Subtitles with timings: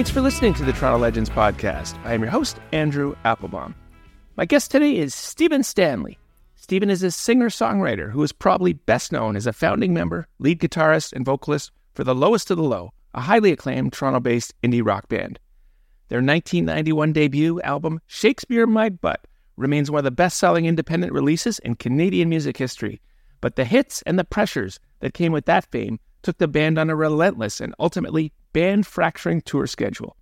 [0.00, 2.02] Thanks for listening to the Toronto Legends podcast.
[2.06, 3.74] I am your host, Andrew Applebaum.
[4.34, 6.18] My guest today is Stephen Stanley.
[6.54, 10.58] Stephen is a singer songwriter who is probably best known as a founding member, lead
[10.58, 14.82] guitarist, and vocalist for The Lowest of the Low, a highly acclaimed Toronto based indie
[14.82, 15.38] rock band.
[16.08, 19.26] Their 1991 debut album, Shakespeare My Butt,
[19.58, 23.02] remains one of the best selling independent releases in Canadian music history.
[23.42, 26.88] But the hits and the pressures that came with that fame took the band on
[26.88, 30.16] a relentless and ultimately band fracturing tour schedule.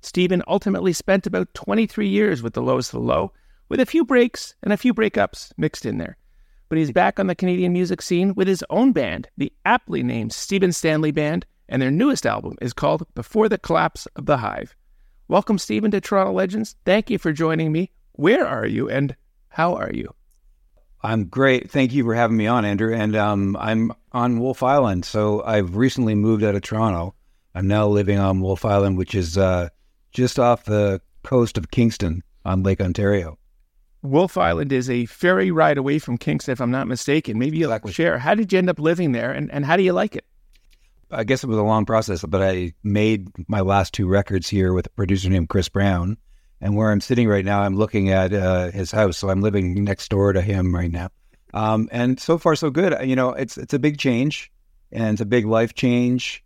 [0.00, 3.32] Stephen ultimately spent about 23 years with the lowest of the low,
[3.68, 6.16] with a few breaks and a few breakups mixed in there.
[6.68, 10.32] But he's back on the Canadian music scene with his own band, the aptly named
[10.32, 14.76] Stephen Stanley Band, and their newest album is called Before the Collapse of the Hive.
[15.28, 16.76] Welcome, Stephen, to Toronto Legends.
[16.84, 17.90] Thank you for joining me.
[18.12, 19.16] Where are you and
[19.48, 20.14] how are you?
[21.02, 21.70] I'm great.
[21.70, 22.94] Thank you for having me on, Andrew.
[22.94, 25.04] And um, I'm on Wolfe Island.
[25.04, 27.14] So I've recently moved out of Toronto.
[27.54, 29.68] I'm now living on Wolfe Island, which is uh,
[30.12, 33.38] just off the coast of Kingston on Lake Ontario.
[34.02, 37.38] Wolfe Island is a ferry ride away from Kingston, if I'm not mistaken.
[37.38, 37.92] Maybe you'll exactly.
[37.92, 38.18] share.
[38.18, 40.26] How did you end up living there and, and how do you like it?
[41.10, 44.74] I guess it was a long process, but I made my last two records here
[44.74, 46.18] with a producer named Chris Brown.
[46.60, 49.18] And where I'm sitting right now, I'm looking at uh, his house.
[49.18, 51.10] So I'm living next door to him right now.
[51.54, 52.94] Um, and so far, so good.
[53.06, 54.50] You know, it's it's a big change,
[54.92, 56.43] and it's a big life change,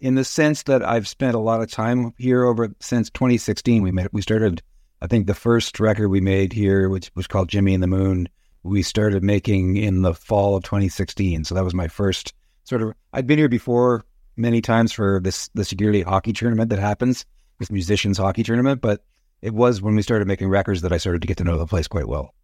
[0.00, 3.82] in the sense that I've spent a lot of time here over since 2016.
[3.82, 4.62] We made we started,
[5.02, 8.28] I think, the first record we made here, which was called Jimmy and the Moon.
[8.62, 11.44] We started making in the fall of 2016.
[11.44, 12.94] So that was my first sort of.
[13.12, 14.04] I'd been here before
[14.36, 17.26] many times for this the security hockey tournament that happens,
[17.58, 19.04] this musicians hockey tournament, but
[19.42, 21.66] it was when we started making records that I started to get to know the
[21.66, 22.34] place quite well.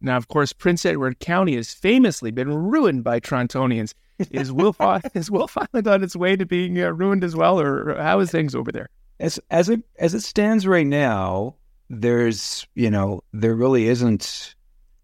[0.00, 3.94] Now, of course, Prince Edward County has famously been ruined by Torontonians.
[4.30, 4.80] Is Wolfe
[5.14, 8.30] is Will Island on its way to being uh, ruined as well, or how is
[8.30, 8.88] things over there?
[9.20, 11.56] As as it as it stands right now,
[11.88, 14.54] there's you know there really isn't.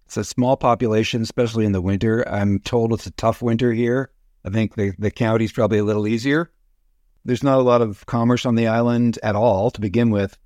[0.06, 2.26] It's a small population, especially in the winter.
[2.26, 4.10] I'm told it's a tough winter here.
[4.44, 6.50] I think the the county's probably a little easier.
[7.24, 10.38] There's not a lot of commerce on the island at all to begin with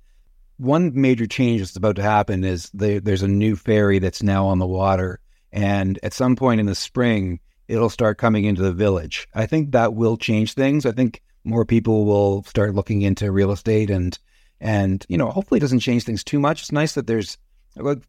[0.57, 4.47] one major change that's about to happen is the, there's a new ferry that's now
[4.47, 5.19] on the water.
[5.51, 9.27] And at some point in the spring, it'll start coming into the village.
[9.33, 10.85] I think that will change things.
[10.85, 14.17] I think more people will start looking into real estate and,
[14.59, 16.61] and, you know, hopefully it doesn't change things too much.
[16.61, 17.37] It's nice that there's,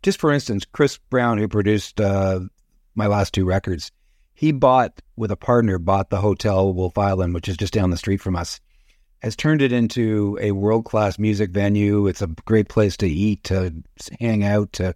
[0.02, 2.40] just for instance, Chris Brown, who produced uh,
[2.94, 3.90] my last two records,
[4.34, 7.96] he bought with a partner, bought the hotel Wolfe Island, which is just down the
[7.96, 8.60] street from us
[9.24, 12.06] has turned it into a world class music venue.
[12.06, 13.72] It's a great place to eat, to
[14.20, 14.94] hang out, to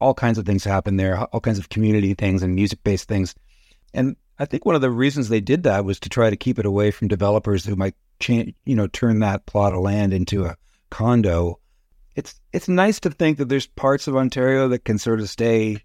[0.00, 3.34] all kinds of things happen there, all kinds of community things and music based things.
[3.94, 6.58] And I think one of the reasons they did that was to try to keep
[6.58, 10.44] it away from developers who might change, you know, turn that plot of land into
[10.44, 10.56] a
[10.90, 11.60] condo.
[12.16, 15.82] It's it's nice to think that there's parts of Ontario that can sort of stay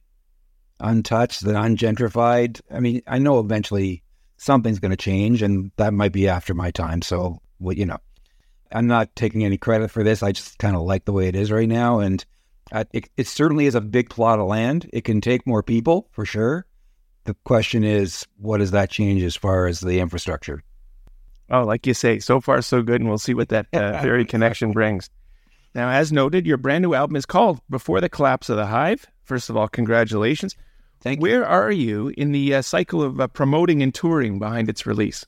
[0.79, 2.61] untouched, that ungentrified.
[2.71, 4.03] I mean, I know eventually
[4.37, 7.01] something's going to change, and that might be after my time.
[7.01, 7.97] So well, you know,
[8.71, 10.23] I'm not taking any credit for this.
[10.23, 11.99] I just kind of like the way it is right now.
[11.99, 12.23] And
[12.71, 14.89] uh, it, it certainly is a big plot of land.
[14.93, 16.65] It can take more people for sure.
[17.29, 20.63] The question is, what does that change as far as the infrastructure?
[21.51, 24.25] Oh, like you say, so far so good, and we'll see what that uh, ferry
[24.25, 25.11] connection brings.
[25.75, 29.05] Now, as noted, your brand new album is called "Before the Collapse of the Hive."
[29.25, 30.55] First of all, congratulations.
[31.01, 31.21] Thank you.
[31.21, 35.23] Where are you in the uh, cycle of uh, promoting and touring behind its release?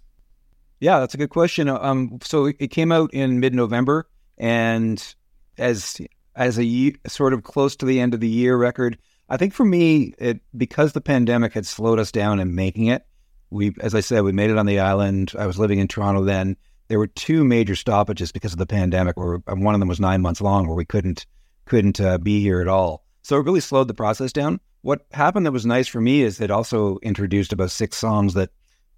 [0.80, 1.70] Yeah, that's a good question.
[1.70, 4.08] Um, so it came out in mid-November,
[4.40, 5.16] and
[5.60, 6.02] as
[6.36, 8.98] as a year, sort of close to the end of the year record,
[9.32, 13.06] I think for me, it because the pandemic had slowed us down in making it.
[13.50, 15.32] We, as I said, we made it on the island.
[15.40, 16.58] I was living in Toronto then.
[16.90, 20.22] There were two major stoppages because of the pandemic, where one of them was nine
[20.22, 21.26] months long, where we couldn't
[21.64, 23.06] couldn't uh, be here at all.
[23.22, 24.60] So it really slowed the process down.
[24.82, 28.50] What happened that was nice for me is it also introduced about six songs that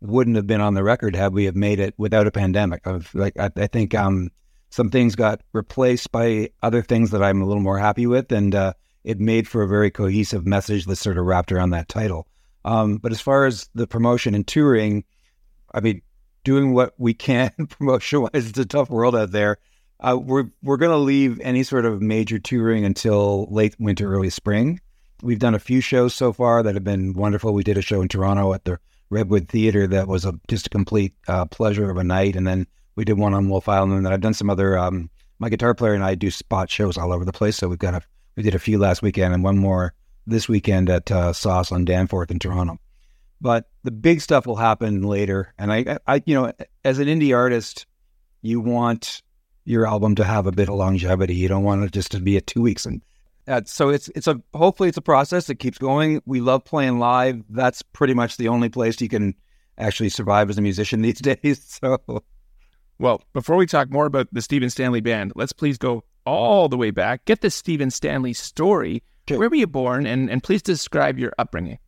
[0.01, 2.87] wouldn't have been on the record had we have made it without a pandemic.
[2.87, 4.31] Of like, I, I think um,
[4.71, 8.55] some things got replaced by other things that I'm a little more happy with, and
[8.55, 8.73] uh,
[9.03, 12.27] it made for a very cohesive message that sort of wrapped around that title.
[12.65, 15.03] Um, but as far as the promotion and touring,
[15.73, 16.01] I mean,
[16.43, 19.57] doing what we can promotion wise, it's a tough world out there.
[19.99, 24.29] Uh, we're we're going to leave any sort of major touring until late winter, early
[24.29, 24.79] spring.
[25.21, 27.53] We've done a few shows so far that have been wonderful.
[27.53, 28.79] We did a show in Toronto at the
[29.09, 32.35] Redwood Theater that was a, just a complete uh, pleasure of a night.
[32.35, 32.67] And then
[32.97, 33.93] we did one on Wolfe Island.
[33.93, 34.77] And then I've done some other.
[34.77, 35.09] Um,
[35.39, 37.55] my guitar player and I do spot shows all over the place.
[37.55, 38.01] So we've got a
[38.35, 39.93] we did a few last weekend and one more
[40.25, 42.79] this weekend at uh, Sauce on Danforth in Toronto.
[43.41, 45.53] But the big stuff will happen later.
[45.57, 46.53] And I, I, you know,
[46.85, 47.85] as an indie artist,
[48.41, 49.21] you want
[49.65, 51.35] your album to have a bit of longevity.
[51.35, 53.01] You don't want it just to be a two weeks and
[53.47, 56.21] uh, so it's it's a hopefully it's a process that keeps going.
[56.25, 57.43] We love playing live.
[57.49, 59.35] That's pretty much the only place you can
[59.77, 61.61] actually survive as a musician these days.
[61.81, 62.23] So,
[62.99, 66.77] well, before we talk more about the Stephen Stanley band, let's please go all the
[66.77, 67.25] way back.
[67.25, 69.03] Get the Stephen Stanley story.
[69.27, 69.39] Sure.
[69.39, 71.79] Where were you born, and and please describe your upbringing.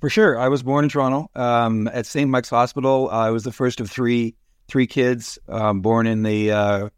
[0.00, 2.28] For sure, I was born in Toronto um, at St.
[2.28, 3.08] Mike's Hospital.
[3.10, 4.34] I was the first of three
[4.68, 6.88] three kids um, born in the uh,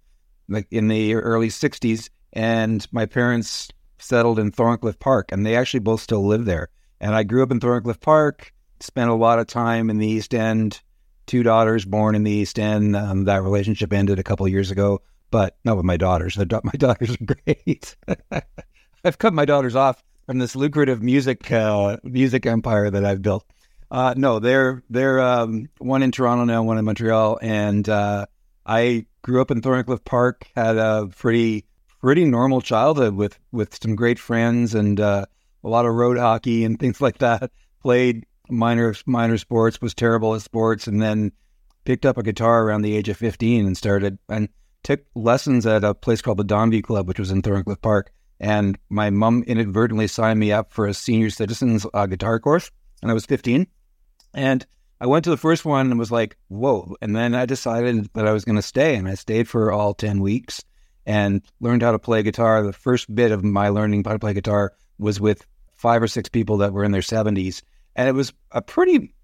[0.49, 3.69] like in the early '60s, and my parents
[3.99, 6.69] settled in Thorncliffe Park, and they actually both still live there.
[7.00, 10.35] And I grew up in Thorncliffe Park, spent a lot of time in the East
[10.35, 10.81] End.
[11.27, 12.94] Two daughters born in the East End.
[12.94, 15.00] Um, that relationship ended a couple years ago,
[15.34, 16.38] but not with my daughters.
[16.38, 16.44] my
[16.78, 17.96] daughters are great.
[19.04, 23.44] I've cut my daughters off from this lucrative music uh, music empire that I've built.
[23.90, 28.26] Uh, no, they're they're um, one in Toronto now, one in Montreal, and uh,
[28.64, 30.46] I grew up in Thorncliffe Park.
[30.54, 31.64] Had a pretty
[32.00, 35.26] pretty normal childhood with with some great friends and uh,
[35.64, 37.50] a lot of road hockey and things like that.
[37.82, 41.32] Played minor minor sports, was terrible at sports, and then
[41.84, 44.48] picked up a guitar around the age of fifteen and started and
[44.84, 48.12] took lessons at a place called the Donview Club, which was in Thorncliffe Park.
[48.38, 52.70] And my mom inadvertently signed me up for a senior citizens uh, guitar course,
[53.02, 53.66] and I was fifteen.
[54.32, 54.64] And
[55.00, 58.26] I went to the first one and was like, "Whoa!" And then I decided that
[58.26, 60.62] I was going to stay, and I stayed for all ten weeks
[61.06, 62.62] and learned how to play guitar.
[62.62, 66.28] The first bit of my learning how to play guitar was with five or six
[66.28, 67.62] people that were in their 70s.
[67.96, 69.14] And it was a pretty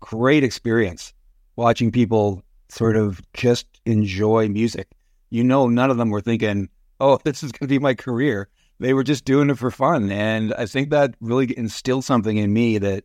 [0.00, 1.12] great experience
[1.56, 4.88] watching people sort of just enjoy music.
[5.30, 6.68] You know, none of them were thinking,
[7.00, 8.48] oh, this is going to be my career.
[8.80, 10.10] They were just doing it for fun.
[10.12, 13.04] And I think that really instilled something in me that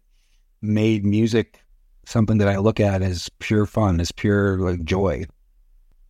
[0.61, 1.59] made music
[2.05, 5.25] something that I look at as pure fun, as pure like joy.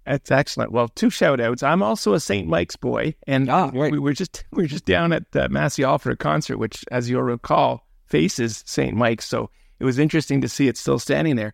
[0.06, 0.72] That's excellent.
[0.72, 1.64] Well, two shout outs.
[1.64, 2.48] I'm also a St.
[2.48, 3.92] Mike's boy, and ah, right.
[3.92, 6.84] we were just we were just down at uh, Massey Hall for a concert, which,
[6.92, 8.96] as you'll recall, faces St.
[8.96, 9.28] Mike's.
[9.28, 11.54] So it was interesting to see it still standing there.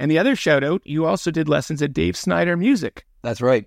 [0.00, 3.06] And the other shout out, you also did lessons at Dave Snider Music.
[3.22, 3.66] That's right,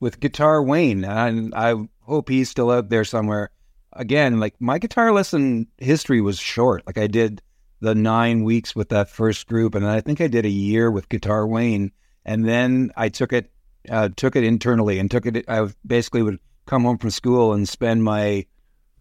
[0.00, 3.50] with Guitar Wayne, and I hope he's still out there somewhere.
[3.92, 6.82] Again, like my guitar lesson history was short.
[6.86, 7.40] Like I did
[7.80, 11.08] the nine weeks with that first group, and I think I did a year with
[11.08, 11.92] Guitar Wayne
[12.24, 13.50] and then I took it
[13.90, 15.44] uh, took it internally and took it.
[15.48, 18.46] I basically would come home from school and spend my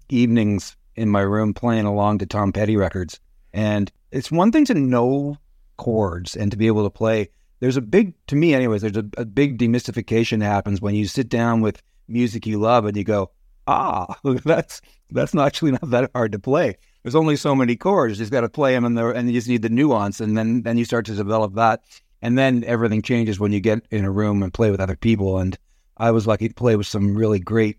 [0.10, 3.20] evenings in my room playing along to Tom Petty records.
[3.54, 5.38] And it's one thing to know
[5.84, 7.30] chords and to be able to play.
[7.60, 8.82] There's a big, to me, anyways.
[8.82, 12.96] There's a, a big demystification happens when you sit down with music you love and
[12.96, 13.32] you go,
[13.68, 14.82] ah, that's
[15.12, 16.78] that's not actually not that hard to play.
[17.04, 18.14] There's only so many chords.
[18.14, 20.64] You just got to play them, and, and you just need the nuance, and then
[20.64, 21.84] then you start to develop that.
[22.22, 25.40] And then everything changes when you get in a room and play with other people.
[25.40, 25.58] And
[25.98, 27.78] I was lucky to play with some really great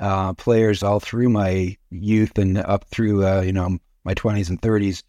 [0.00, 4.60] uh, players all through my youth and up through uh, you know my twenties and
[4.60, 5.02] thirties.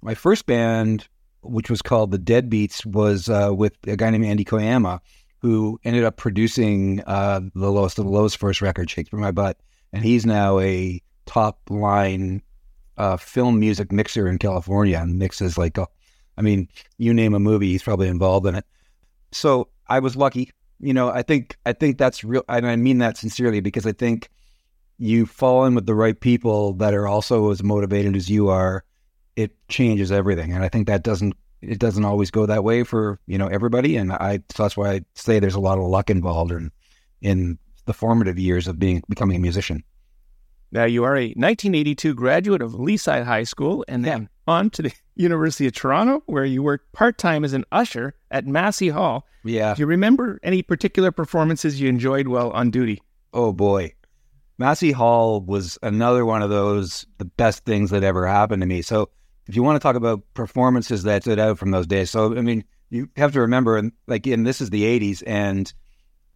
[0.00, 1.08] My first band,
[1.44, 5.00] which was called the Deadbeats, was uh, with a guy named Andy Koyama,
[5.38, 9.58] who ended up producing uh, the lowest of the lowest first record, "Shakespeare My Butt,"
[9.92, 12.42] and he's now a top line
[12.96, 15.78] uh, film music mixer in California and mixes like
[16.36, 18.64] I mean, you name a movie, he's probably involved in it.
[19.32, 20.50] So I was lucky.
[20.80, 23.92] You know, I think I think that's real, and I mean that sincerely because I
[23.92, 24.28] think
[24.98, 28.84] you fall in with the right people that are also as motivated as you are.
[29.36, 33.18] It changes everything, and I think that doesn't it doesn't always go that way for
[33.26, 33.96] you know everybody.
[33.96, 36.70] And I so that's why I say there's a lot of luck involved in
[37.20, 39.82] in the formative years of being becoming a musician.
[40.72, 44.92] Now you are a 1982 graduate of Leaside High School, and then on to the
[45.14, 49.26] University of Toronto, where you worked part time as an usher at Massey Hall.
[49.44, 49.74] Yeah.
[49.74, 53.02] Do you remember any particular performances you enjoyed while on duty?
[53.32, 53.94] Oh boy.
[54.58, 58.82] Massey Hall was another one of those the best things that ever happened to me.
[58.82, 59.10] So
[59.46, 62.40] if you want to talk about performances that stood out from those days, so I
[62.40, 65.72] mean, you have to remember, like, and this is the '80s, and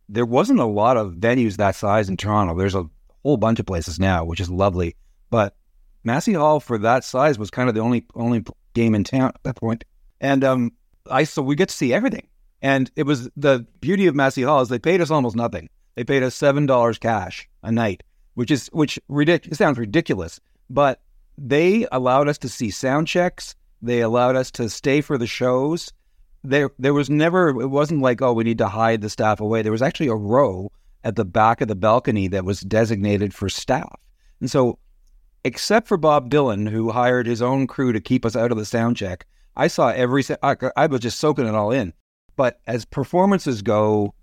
[0.09, 2.57] there wasn't a lot of venues that size in Toronto.
[2.57, 2.89] There's a
[3.23, 4.97] whole bunch of places now, which is lovely,
[5.31, 5.57] but
[6.05, 9.43] Massey Hall for that size was kind of the only only game in town at
[9.43, 9.85] that point.
[10.21, 10.73] And um,
[11.11, 12.27] I so we get to see everything.
[12.61, 15.69] And it was the beauty of Massey Hall is they paid us almost nothing.
[15.95, 18.03] They paid us seven dollars cash a night,
[18.35, 21.01] which is which ridic- sounds ridiculous, but
[21.39, 23.55] they allowed us to see sound checks.
[23.81, 25.93] They allowed us to stay for the shows.
[26.43, 27.49] There, there was never.
[27.61, 29.63] It wasn't like, oh, we need to hide the staff away.
[29.63, 30.71] There was actually a row
[31.05, 34.01] at the back of the balcony that was designated for staff,
[34.41, 34.79] and so
[35.45, 38.65] except for Bob Dylan, who hired his own crew to keep us out of the
[38.65, 39.27] sound check.
[39.57, 41.93] I saw every, I, I was just soaking it all in.
[42.37, 44.15] But as performances go,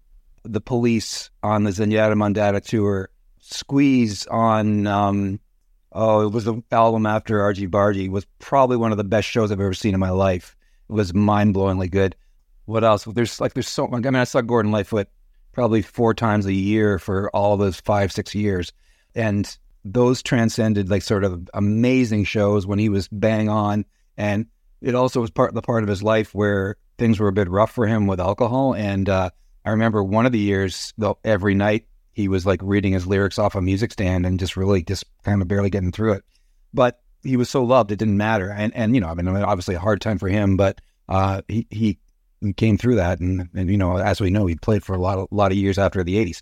[0.43, 5.39] the Police on the Zenyatta Mondatta tour, Squeeze on um,
[5.95, 9.51] oh, it was the album after Argy Bargy was probably one of the best shows
[9.51, 10.55] I've ever seen in my life.
[10.89, 12.15] It was mind blowingly good.
[12.65, 13.05] What else?
[13.05, 13.87] There's like there's so.
[13.87, 15.07] Much I mean, I saw Gordon Lightfoot
[15.53, 18.73] probably four times a year for all those five six years,
[19.15, 23.85] and those transcended like sort of amazing shows when he was bang on,
[24.17, 24.47] and
[24.81, 27.71] it also was part the part of his life where things were a bit rough
[27.71, 28.73] for him with alcohol.
[28.73, 29.29] And uh,
[29.63, 33.37] I remember one of the years, though, every night he was like reading his lyrics
[33.37, 36.23] off a music stand and just really just kind of barely getting through it.
[36.73, 38.49] But he was so loved, it didn't matter.
[38.49, 40.79] And and you know, I mean, obviously a hard time for him, but
[41.09, 41.99] uh, he he
[42.55, 45.19] came through that, and and you know, as we know, he played for a lot
[45.19, 46.41] of a lot of years after the '80s.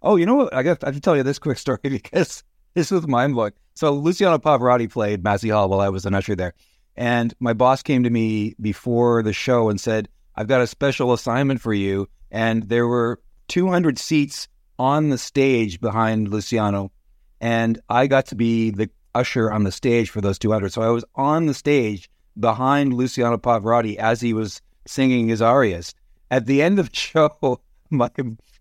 [0.00, 0.54] Oh, you know what?
[0.54, 3.52] I got I have to tell you this quick story because this was mind blowing.
[3.74, 6.54] So Luciano Pavarotti played Massey Hall while I was an usher there,
[6.96, 11.12] and my boss came to me before the show and said, "I've got a special
[11.12, 14.48] assignment for you." And there were 200 seats
[14.78, 16.92] on the stage behind Luciano,
[17.40, 20.72] and I got to be the usher on the stage for those 200.
[20.72, 25.94] So I was on the stage behind Luciano Pavarotti as he was singing his arias.
[26.30, 28.10] At the end of the show, my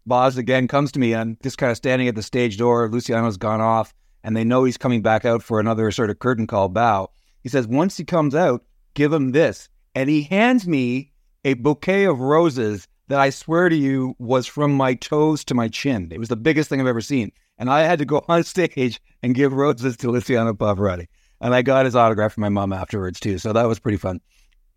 [0.05, 1.13] boss again comes to me.
[1.13, 2.89] And just kind of standing at the stage door.
[2.89, 3.93] Luciano's gone off,
[4.23, 7.09] and they know he's coming back out for another sort of curtain call bow.
[7.43, 9.69] He says, Once he comes out, give him this.
[9.93, 11.11] And he hands me
[11.43, 15.67] a bouquet of roses that I swear to you was from my toes to my
[15.67, 16.09] chin.
[16.11, 17.31] It was the biggest thing I've ever seen.
[17.57, 21.07] And I had to go on stage and give roses to Luciano Pavarotti.
[21.41, 23.37] And I got his autograph from my mom afterwards too.
[23.37, 24.21] So that was pretty fun.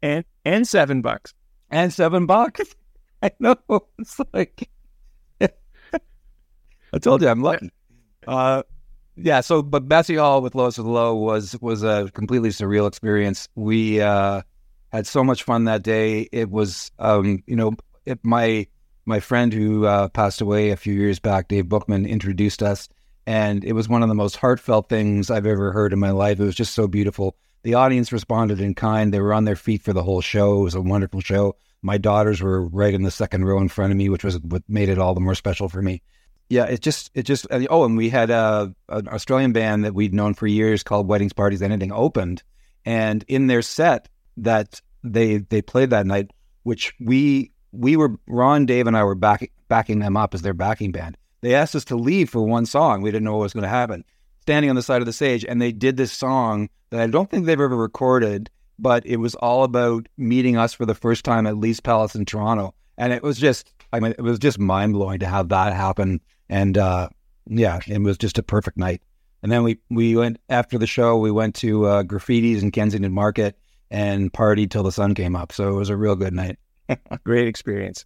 [0.03, 1.35] And and seven bucks.
[1.71, 2.75] And seven bucks.
[3.23, 3.57] I know.
[3.99, 4.69] It's like
[6.93, 7.71] I told you I'm lucky.
[8.27, 8.63] Uh,
[9.17, 13.49] yeah, so but Massey Hall with Lowest Low was was a completely surreal experience.
[13.55, 14.43] We uh,
[14.93, 16.29] had so much fun that day.
[16.33, 17.73] It was um, you know,
[18.09, 18.67] it, my
[19.05, 22.89] my friend who uh, passed away a few years back, Dave Bookman, introduced us,
[23.27, 26.39] and it was one of the most heartfelt things I've ever heard in my life.
[26.41, 27.37] It was just so beautiful.
[27.63, 29.13] The audience responded in kind.
[29.13, 30.61] They were on their feet for the whole show.
[30.61, 31.57] It was a wonderful show.
[31.83, 34.63] My daughters were right in the second row in front of me, which was what
[34.69, 36.03] made it all the more special for me.
[36.51, 40.15] Yeah, it just it just oh, and we had a an Australian band that we'd
[40.15, 42.43] known for years called Weddings Parties Anything opened,
[42.85, 46.31] and in their set that they they played that night,
[46.63, 50.55] which we we were Ron, Dave, and I were back, backing them up as their
[50.55, 51.17] backing band.
[51.41, 53.03] They asked us to leave for one song.
[53.03, 54.05] We didn't know what was going to happen.
[54.43, 57.31] Standing on the side of the stage, and they did this song that I don't
[57.31, 61.47] think they've ever recorded, but it was all about meeting us for the first time
[61.47, 64.95] at Lee's Palace in Toronto, and it was just, I mean, it was just mind
[64.95, 66.21] blowing to have that happen.
[66.49, 67.11] And uh,
[67.47, 69.03] yeah, it was just a perfect night.
[69.43, 71.17] And then we we went after the show.
[71.17, 73.57] We went to uh, Graffiti's in Kensington Market
[73.91, 75.53] and partied till the sun came up.
[75.53, 76.59] So it was a real good night.
[77.25, 78.05] Great experience.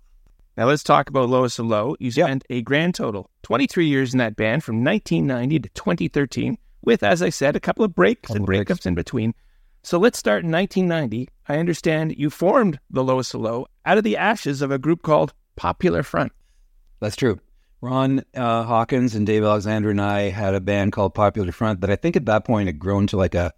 [0.57, 1.97] Now let's talk about Lowest of Low.
[1.99, 2.59] You spent yep.
[2.59, 7.31] a grand total 23 years in that band from 1990 to 2013, with, as I
[7.31, 8.87] said, a couple of breaks couple and breakups breaks.
[8.87, 9.35] in between.
[9.83, 11.29] So let's start in 1990.
[11.49, 15.03] I understand you formed the Lowest of Low out of the ashes of a group
[15.03, 16.33] called Popular Front.
[17.01, 17.41] That's true.
[17.81, 21.91] Ron uh, Hawkins and Dave Alexander and I had a band called Popular Front that
[21.91, 23.53] I think at that point had grown to like a,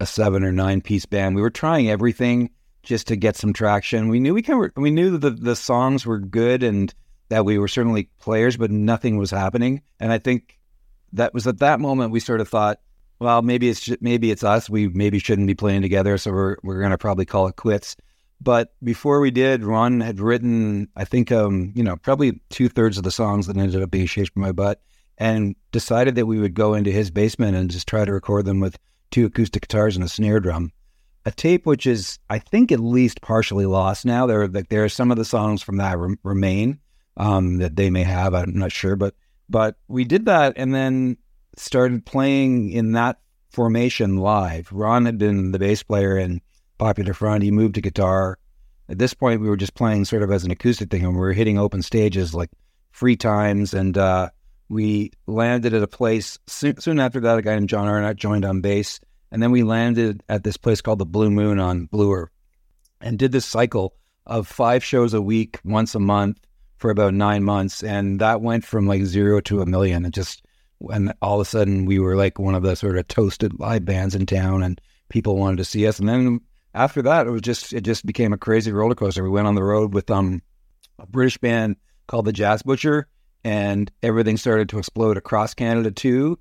[0.00, 1.36] a seven or nine piece band.
[1.36, 2.50] We were trying everything
[2.82, 4.08] just to get some traction.
[4.08, 6.92] We knew we of, we knew that the, the songs were good and
[7.28, 9.82] that we were certainly players, but nothing was happening.
[9.98, 10.58] And I think
[11.12, 12.80] that was at that moment we sort of thought,
[13.18, 14.70] well, maybe it's maybe it's us.
[14.70, 17.96] We maybe shouldn't be playing together, so we're we're going to probably call it quits.
[18.40, 22.96] But before we did, Ron had written, I think, um, you know, probably two thirds
[22.96, 24.80] of the songs that ended up being "Shakespeare My Butt,"
[25.18, 28.58] and decided that we would go into his basement and just try to record them
[28.58, 28.78] with
[29.10, 30.72] two acoustic guitars and a snare drum
[31.26, 34.26] a tape which is, I think, at least partially lost now.
[34.26, 36.78] There, like, there are some of the songs from that re- remain
[37.16, 38.34] um, that they may have.
[38.34, 39.14] I'm not sure, but
[39.48, 41.16] but we did that and then
[41.56, 43.18] started playing in that
[43.50, 44.70] formation live.
[44.72, 46.40] Ron had been the bass player in
[46.78, 47.42] Popular Front.
[47.42, 48.38] He moved to guitar.
[48.88, 51.20] At this point, we were just playing sort of as an acoustic thing, and we
[51.20, 52.50] were hitting open stages like
[52.92, 53.74] free times.
[53.74, 54.30] And uh,
[54.68, 57.38] we landed at a place soon, soon after that.
[57.38, 59.00] A guy named John Arnott joined on bass
[59.32, 62.30] and then we landed at this place called the Blue Moon on Bloor
[63.00, 63.94] and did this cycle
[64.26, 66.38] of five shows a week, once a month
[66.78, 67.82] for about nine months.
[67.82, 70.04] And that went from like zero to a million.
[70.04, 70.44] And just,
[70.90, 73.84] and all of a sudden we were like one of the sort of toasted live
[73.84, 75.98] bands in town and people wanted to see us.
[75.98, 76.40] And then
[76.74, 79.22] after that, it was just, it just became a crazy roller coaster.
[79.22, 80.42] We went on the road with um,
[80.98, 83.06] a British band called the Jazz Butcher
[83.44, 86.38] and everything started to explode across Canada too.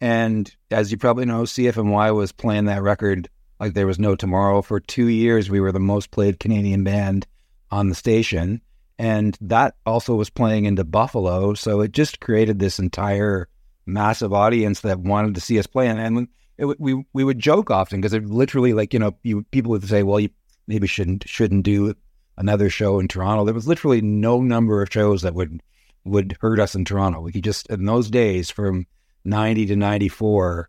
[0.00, 3.28] And as you probably know, CFNY was playing that record
[3.60, 4.62] like there was no tomorrow.
[4.62, 7.26] For two years, we were the most played Canadian band
[7.70, 8.60] on the station.
[8.98, 11.54] And that also was playing into Buffalo.
[11.54, 13.48] So it just created this entire
[13.86, 15.88] massive audience that wanted to see us play.
[15.88, 19.42] And, and it, we, we would joke often because it literally like, you know, you,
[19.50, 20.30] people would say, well, you
[20.66, 21.94] maybe shouldn't, shouldn't do
[22.36, 23.44] another show in Toronto.
[23.44, 25.60] There was literally no number of shows that would,
[26.04, 27.20] would hurt us in Toronto.
[27.20, 28.86] We could just, in those days from
[29.24, 30.68] 90 to 94,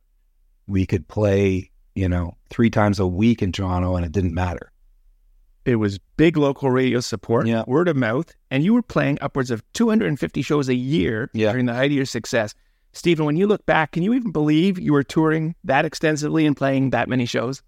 [0.68, 4.72] we could play, you know, three times a week in Toronto and it didn't matter.
[5.65, 7.63] It was big local radio support, Yeah.
[7.68, 11.51] word of mouth, and you were playing upwards of 250 shows a year Yeah.
[11.51, 12.56] during the height of your success.
[12.94, 16.58] Stephen, when you look back, can you even believe you were touring that extensively and
[16.58, 17.62] playing that many shows?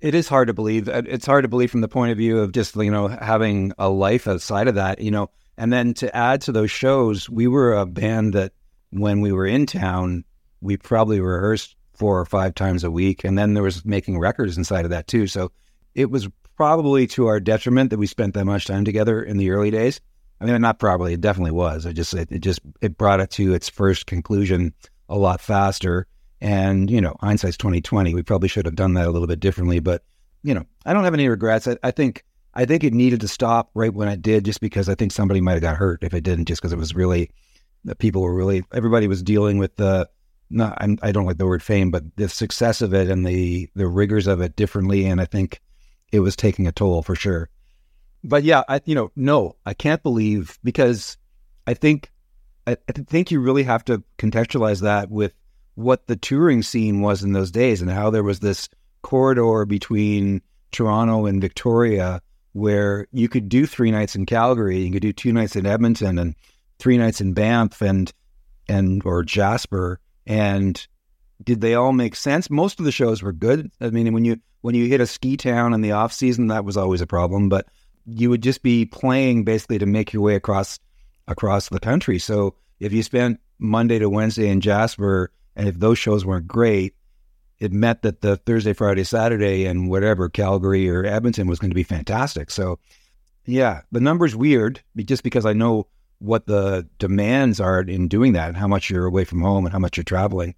[0.00, 0.88] It is hard to believe.
[0.88, 3.72] Uh, It's hard to believe from the point of view of just, you know, having
[3.78, 5.30] a life outside of that, you know.
[5.58, 8.52] And then to add to those shows, we were a band that
[8.90, 10.24] when we were in town,
[10.60, 13.24] we probably rehearsed four or five times a week.
[13.24, 15.26] And then there was making records inside of that too.
[15.26, 15.50] So
[15.94, 19.50] it was probably to our detriment that we spent that much time together in the
[19.50, 20.00] early days.
[20.40, 21.86] I mean, not probably, it definitely was.
[21.86, 24.74] It just, it, it just, it brought it to its first conclusion
[25.08, 26.06] a lot faster.
[26.40, 28.14] And, you know, hindsight's 2020.
[28.14, 30.02] We probably should have done that a little bit differently, but
[30.46, 31.66] you know, I don't have any regrets.
[31.66, 32.22] I, I think
[32.54, 35.40] I think it needed to stop right when it did, just because I think somebody
[35.40, 37.30] might have got hurt if it didn't, just because it was really
[37.86, 40.08] the people were really everybody was dealing with the
[40.50, 43.70] not I'm, I don't like the word fame, but the success of it and the
[43.74, 45.60] the rigors of it differently, and I think
[46.12, 47.48] it was taking a toll for sure.
[48.22, 51.16] But yeah, I you know no, I can't believe because
[51.66, 52.10] I think
[52.66, 55.32] I, I think you really have to contextualize that with
[55.74, 58.68] what the touring scene was in those days and how there was this
[59.02, 62.20] corridor between Toronto and Victoria
[62.54, 66.18] where you could do three nights in Calgary, you could do two nights in Edmonton
[66.18, 66.34] and
[66.78, 68.12] three nights in Banff and
[68.68, 70.86] and or Jasper and
[71.42, 72.50] did they all make sense?
[72.50, 73.70] Most of the shows were good.
[73.80, 76.64] I mean, when you when you hit a ski town in the off season, that
[76.64, 77.66] was always a problem, but
[78.06, 80.78] you would just be playing basically to make your way across
[81.28, 82.18] across the country.
[82.18, 86.94] So if you spent Monday to Wednesday in Jasper and if those shows weren't great,
[87.58, 91.74] it meant that the Thursday, Friday, Saturday, and whatever Calgary or Edmonton was going to
[91.74, 92.50] be fantastic.
[92.50, 92.78] So,
[93.46, 95.86] yeah, the number's weird just because I know
[96.18, 99.72] what the demands are in doing that and how much you're away from home and
[99.72, 100.54] how much you're traveling.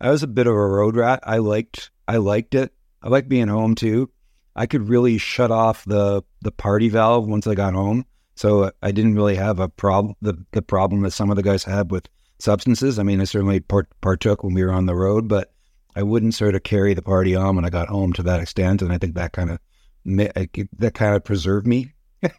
[0.00, 1.20] I was a bit of a road rat.
[1.22, 2.72] I liked I liked it.
[3.02, 4.10] I liked being home too.
[4.54, 8.04] I could really shut off the the party valve once I got home.
[8.34, 11.64] So I didn't really have a problem the, the problem that some of the guys
[11.64, 12.98] had with substances.
[12.98, 15.52] I mean, I certainly part, partook when we were on the road, but
[15.94, 18.82] I wouldn't sort of carry the party on when I got home to that extent,
[18.82, 19.58] and I think that kind of
[20.04, 21.92] that kind of preserved me.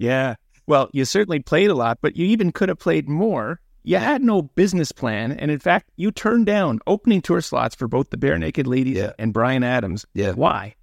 [0.00, 0.36] Yeah.
[0.70, 3.60] Well, you certainly played a lot, but you even could have played more.
[3.82, 5.32] You had no business plan.
[5.32, 9.12] And in fact, you turned down opening tour slots for both the Barenaked Ladies Yeah.
[9.18, 10.06] and Bryan Adams.
[10.14, 10.30] Yeah.
[10.32, 10.76] Why?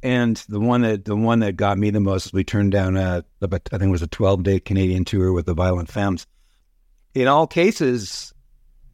[0.00, 3.24] And the one that the one that got me the most, we turned down a,
[3.42, 6.26] I think it was a twelve day Canadian tour with the Violent Femmes.
[7.14, 8.32] In all cases,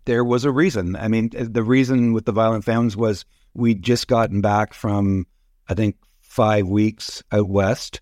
[0.07, 0.97] there was a reason.
[0.97, 5.27] I mean, eh, the reason with the Violent Femmes was we'd just gotten back from,
[5.69, 8.01] I think, five weeks out west.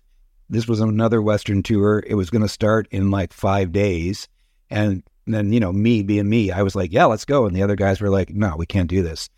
[0.49, 2.03] This was another Western tour.
[2.05, 4.27] It was going to start in like five days.
[4.69, 7.45] And then, you know, me being me, I was like, yeah, let's go.
[7.45, 9.29] And the other guys were like, no, we can't do this.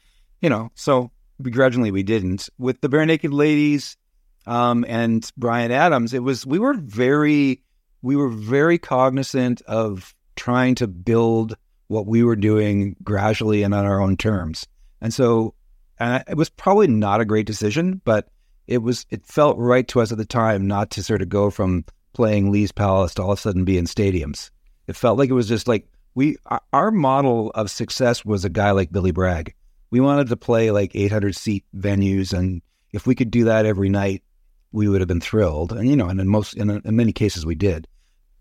[0.42, 2.50] You know, so begrudgingly we didn't.
[2.58, 3.98] With the Barenaked Ladies
[4.46, 7.62] um, and Bryan Adams, it was, we were very,
[8.02, 11.56] we were very cognizant of trying to build
[11.88, 14.66] what we were doing gradually and on our own terms.
[15.02, 15.56] And so,
[16.00, 18.30] and it was probably not a great decision, but
[18.72, 21.50] it was, it felt right to us at the time not to sort of go
[21.50, 24.50] from playing Lee's Palace to all of a sudden be in stadiums.
[24.88, 26.38] It felt like it was just like we,
[26.74, 29.54] our- model of success was a guy like Billy Bragg.
[29.90, 32.34] We wanted to play like 800 seat venues.
[32.34, 32.62] And
[32.94, 34.24] if we could do that every night,
[34.72, 35.74] we would have been thrilled.
[35.74, 37.88] And, you know, and in most, in, in many cases we did.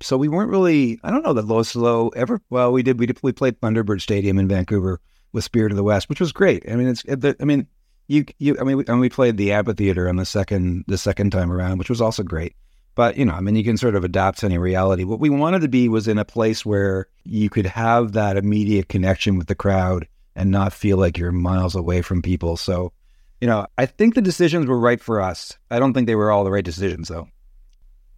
[0.00, 3.06] So we weren't really, I don't know that Low Slow ever, well, we did, we
[3.06, 5.00] did, we played Thunderbird Stadium in Vancouver
[5.32, 6.64] with Spirit of the West, which was great.
[6.70, 7.04] I mean, it's,
[7.40, 7.66] I mean,
[8.10, 11.30] you, you, I mean, we, and we played the amphitheater on the second, the second
[11.30, 12.56] time around, which was also great.
[12.96, 15.04] But, you know, I mean, you can sort of adapt to any reality.
[15.04, 18.88] What we wanted to be was in a place where you could have that immediate
[18.88, 22.56] connection with the crowd and not feel like you're miles away from people.
[22.56, 22.92] So,
[23.40, 25.56] you know, I think the decisions were right for us.
[25.70, 27.28] I don't think they were all the right decisions, though.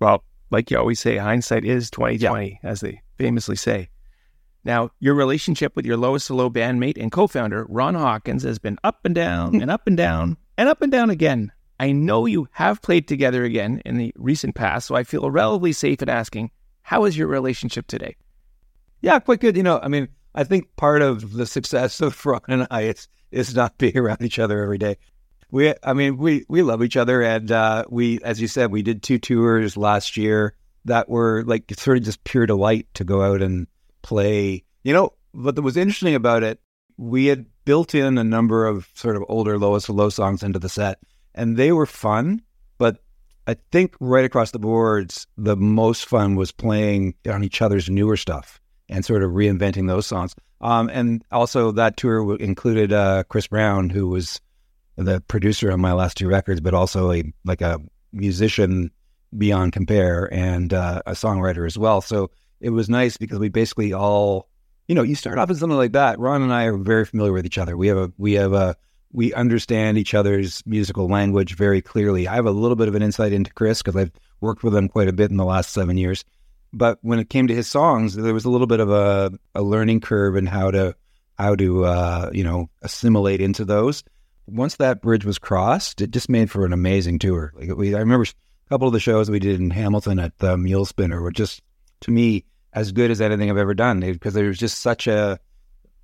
[0.01, 3.91] Well, like you always say, hindsight is twenty twenty, as they famously say.
[4.65, 9.05] Now, your relationship with your lowest low bandmate and co-founder Ron Hawkins has been up
[9.05, 11.51] and down and up and down and up and down again.
[11.81, 15.73] I know you have played together again in the recent past, so I feel relatively
[15.73, 18.15] safe in asking, how is your relationship today?
[19.01, 19.57] Yeah, quite good.
[19.57, 23.09] You know, I mean, I think part of the success of Ron and I is
[23.33, 24.97] is not being around each other every day.
[25.51, 28.83] we, I mean, we we love each other, and uh, we, as you said, we
[28.83, 33.23] did two tours last year that were like sort of just pure delight to go
[33.23, 33.67] out and
[34.03, 34.65] play.
[34.83, 36.61] You know, but what was interesting about it,
[36.97, 40.69] we had built in a number of sort of older Lowest Low songs into the
[40.69, 40.99] set,
[41.35, 42.43] and they were fun.
[42.79, 42.99] But
[43.47, 48.17] I think right across the boards, the most fun was playing on each other's newer
[48.17, 50.35] stuff and sort of reinventing those songs.
[50.61, 54.41] Um, and also that tour included uh, Chris Brown, who was
[54.97, 57.79] the producer on my last two records, but also a like a
[58.13, 58.91] musician
[59.37, 62.01] beyond compare and uh, a songwriter as well.
[62.01, 62.31] So
[62.63, 64.49] it was nice because we basically all,
[64.87, 66.19] you know, you start off with something like that.
[66.19, 67.77] Ron and I are very familiar with each other.
[67.77, 68.77] We have a we have a
[69.13, 72.27] we understand each other's musical language very clearly.
[72.27, 74.89] I have a little bit of an insight into Chris because I've worked with him
[74.89, 76.25] quite a bit in the last seven years.
[76.73, 79.63] But when it came to his songs, there was a little bit of a, a
[79.63, 80.97] learning curve in how to
[81.39, 84.05] how to uh, you know assimilate into those.
[84.47, 87.53] Once that bridge was crossed, it just made for an amazing tour.
[87.57, 90.57] Like we, I remember a couple of the shows we did in Hamilton at the
[90.57, 91.61] Mule Spinner were just
[92.01, 95.39] to me as good as anything I've ever done because there was just such a,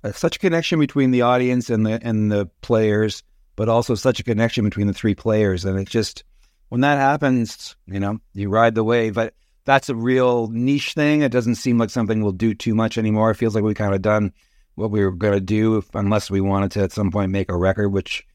[0.03, 3.23] a such a connection between the audience and the and the players,
[3.55, 5.65] but also such a connection between the three players.
[5.65, 6.23] And it just
[6.69, 9.15] when that happens, you know, you ride the wave.
[9.15, 9.33] But
[9.65, 11.21] that's a real niche thing.
[11.21, 13.31] It doesn't seem like something we'll do too much anymore.
[13.31, 14.33] It feels like we kind of done
[14.75, 17.51] what we were going to do, if, unless we wanted to at some point make
[17.51, 17.89] a record.
[17.89, 18.25] Which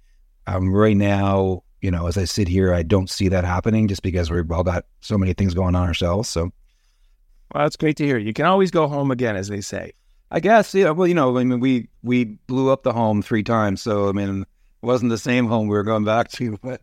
[0.47, 4.03] um, right now, you know, as I sit here, I don't see that happening just
[4.03, 6.29] because we've all got so many things going on ourselves.
[6.29, 6.53] So,
[7.55, 8.19] well, that's great to hear.
[8.19, 9.93] You can always go home again, as they say.
[10.31, 10.91] I guess, yeah.
[10.91, 14.13] Well, you know, I mean, we we blew up the home three times, so I
[14.13, 14.47] mean, it
[14.87, 16.83] wasn't the same home we were going back to, but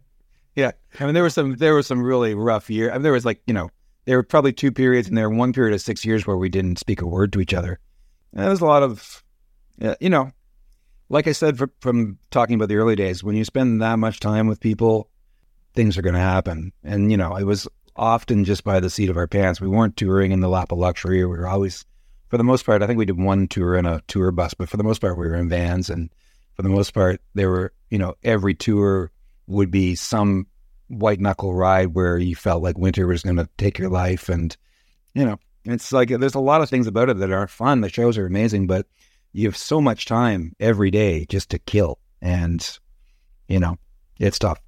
[0.56, 2.90] yeah, I mean, there was some there was some really rough year.
[2.90, 3.70] I mean, there was like you know
[4.06, 6.80] there were probably two periods and there one period of six years where we didn't
[6.80, 7.80] speak a word to each other.
[8.34, 9.24] And there was a lot of,
[10.00, 10.32] you know,
[11.10, 14.20] like I said for, from talking about the early days, when you spend that much
[14.20, 15.10] time with people,
[15.74, 16.72] things are going to happen.
[16.84, 19.62] And, you know, it was often just by the seat of our pants.
[19.62, 21.18] We weren't touring in the lap of luxury.
[21.20, 21.86] We were always,
[22.30, 24.70] for the most part, I think we did one tour in a tour bus, but
[24.70, 25.90] for the most part, we were in vans.
[25.90, 26.10] And
[26.56, 29.12] for the most part, there were, you know, every tour
[29.48, 30.48] would be some
[30.88, 34.30] white knuckle ride where you felt like winter was going to take your life.
[34.30, 34.56] And,
[35.14, 37.82] you know, it's like there's a lot of things about it that are fun.
[37.82, 38.88] The shows are amazing, but
[39.34, 42.00] you have so much time every day just to kill.
[42.22, 42.78] And,
[43.48, 43.78] you know,
[44.20, 44.60] it's tough.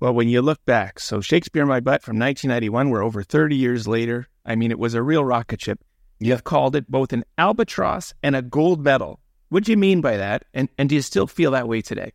[0.00, 3.56] Well, when you look back, so Shakespeare in My Butt from 1991, we're over 30
[3.56, 4.28] years later.
[4.44, 5.80] I mean, it was a real rocket ship.
[6.18, 9.20] You've called it both an albatross and a gold medal.
[9.48, 10.44] What do you mean by that?
[10.54, 12.12] And, and do you still feel that way today?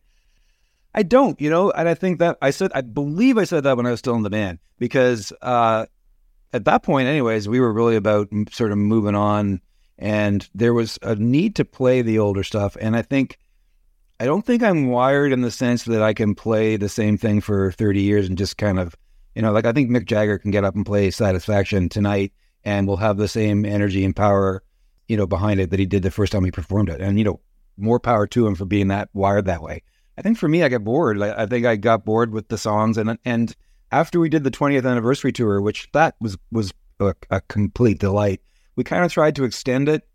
[0.94, 3.76] I don't, you know, and I think that I said, I believe I said that
[3.76, 5.86] when I was still in the band because uh,
[6.52, 9.60] at that point, anyways, we were really about sort of moving on,
[9.98, 12.76] and there was a need to play the older stuff.
[12.80, 13.38] And I think,
[14.22, 17.40] I don't think I'm wired in the sense that I can play the same thing
[17.40, 18.94] for 30 years and just kind of,
[19.34, 22.32] you know, like I think Mick Jagger can get up and play Satisfaction tonight
[22.62, 24.62] and will have the same energy and power,
[25.08, 27.00] you know, behind it that he did the first time he performed it.
[27.00, 27.40] And, you know,
[27.76, 29.82] more power to him for being that wired that way.
[30.16, 31.18] I think for me, I got bored.
[31.18, 33.56] Like, I think I got bored with the songs, and and
[33.90, 38.40] after we did the 20th anniversary tour, which that was was a, a complete delight,
[38.76, 40.06] we kind of tried to extend it.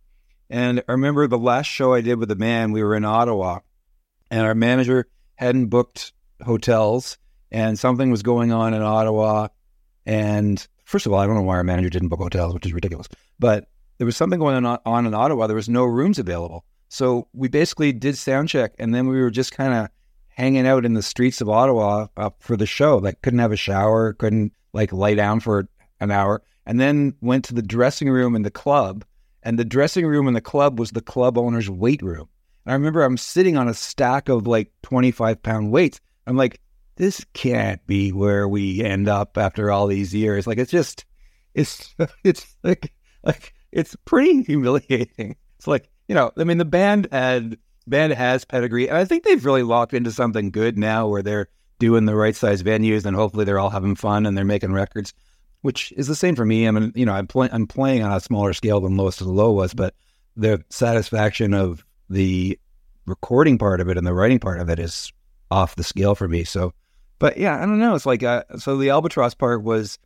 [0.50, 3.60] And I remember the last show I did with the band, we were in Ottawa,
[4.30, 6.14] and our manager hadn't booked
[6.44, 7.18] hotels,
[7.52, 9.48] and something was going on in Ottawa.
[10.06, 12.74] And first of all, I don't know why our manager didn't book hotels, which is
[12.74, 13.08] ridiculous.
[13.40, 15.48] But there was something going on, in Ottawa.
[15.48, 16.66] There was no rooms available.
[16.90, 19.90] So we basically did sound check, and then we were just kind of
[20.30, 22.98] hanging out in the streets of Ottawa uh, for the show.
[22.98, 25.68] Like, couldn't have a shower, couldn't like lay down for
[26.00, 29.04] an hour, and then went to the dressing room in the club.
[29.44, 32.30] And the dressing room in the club was the club owner's weight room.
[32.68, 36.00] I remember I'm sitting on a stack of like 25 pound weights.
[36.26, 36.60] I'm like,
[36.98, 40.48] this can't be where we end up after all these years.
[40.48, 41.06] Like, it's just,
[41.54, 45.36] it's, it's like, like, it's pretty humiliating.
[45.58, 49.24] It's like, you know, I mean, the band had band has pedigree, and I think
[49.24, 51.50] they've really locked into something good now, where they're
[51.80, 55.14] doing the right size venues, and hopefully they're all having fun and they're making records,
[55.62, 56.68] which is the same for me.
[56.68, 59.28] I mean, you know, I'm playing I'm playing on a smaller scale than Lowest of
[59.28, 59.94] the Low was, but
[60.36, 62.60] the satisfaction of the
[63.06, 65.12] recording part of it and the writing part of it is
[65.50, 66.44] off the scale for me.
[66.44, 66.74] So,
[67.20, 67.96] but yeah, I don't know.
[67.96, 69.98] It's like uh, so the albatross part was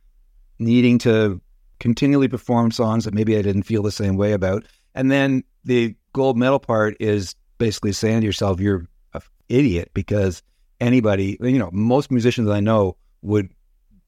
[0.58, 1.40] needing to
[1.80, 5.94] continually perform songs that maybe I didn't feel the same way about, and then the
[6.12, 10.42] gold medal part is basically saying to yourself, you're an idiot because
[10.80, 13.50] anybody, you know, most musicians I know would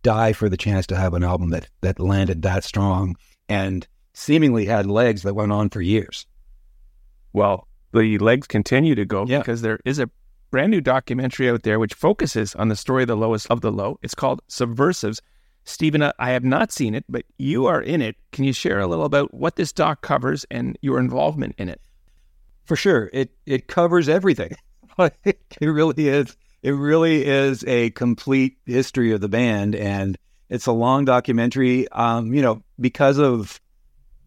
[0.02, 3.16] die for the chance to have an album that that landed that strong
[3.48, 6.26] and seemingly had legs that went on for years.
[7.32, 9.38] Well, the legs continue to go yeah.
[9.38, 10.10] because there is a
[10.50, 13.72] brand new documentary out there which focuses on the story of the lowest of the
[13.72, 13.98] low.
[14.02, 15.20] It's called Subversives.
[15.64, 18.16] Stephen, uh, I have not seen it, but you are in it.
[18.32, 21.80] Can you share a little about what this doc covers and your involvement in it?
[22.66, 24.54] For sure, it it covers everything.
[25.24, 26.36] it really is.
[26.62, 30.16] It really is a complete history of the band, and
[30.48, 31.88] it's a long documentary.
[31.88, 33.60] Um, you know, because of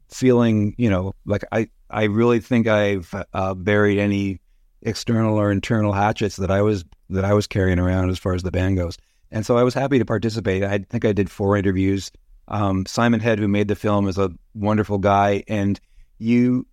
[0.09, 4.39] feeling, you know, like I I really think I've uh, buried any
[4.81, 8.43] external or internal hatchets that I was that I was carrying around as far as
[8.43, 8.97] the band goes.
[9.31, 10.63] And so I was happy to participate.
[10.63, 12.11] I think I did four interviews.
[12.47, 15.79] Um, Simon Head, who made the film, is a wonderful guy, and
[16.17, 16.65] you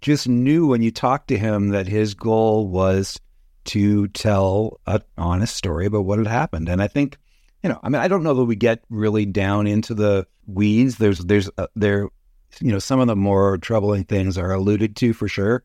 [0.00, 3.20] just knew when you talked to him that his goal was
[3.64, 6.68] to tell an honest story about what had happened.
[6.68, 7.18] And I think,
[7.62, 10.96] you know, I mean, I don't know that we get really down into the weeds.
[10.96, 12.08] There's, there's, uh, there,
[12.60, 15.64] you know, some of the more troubling things are alluded to for sure.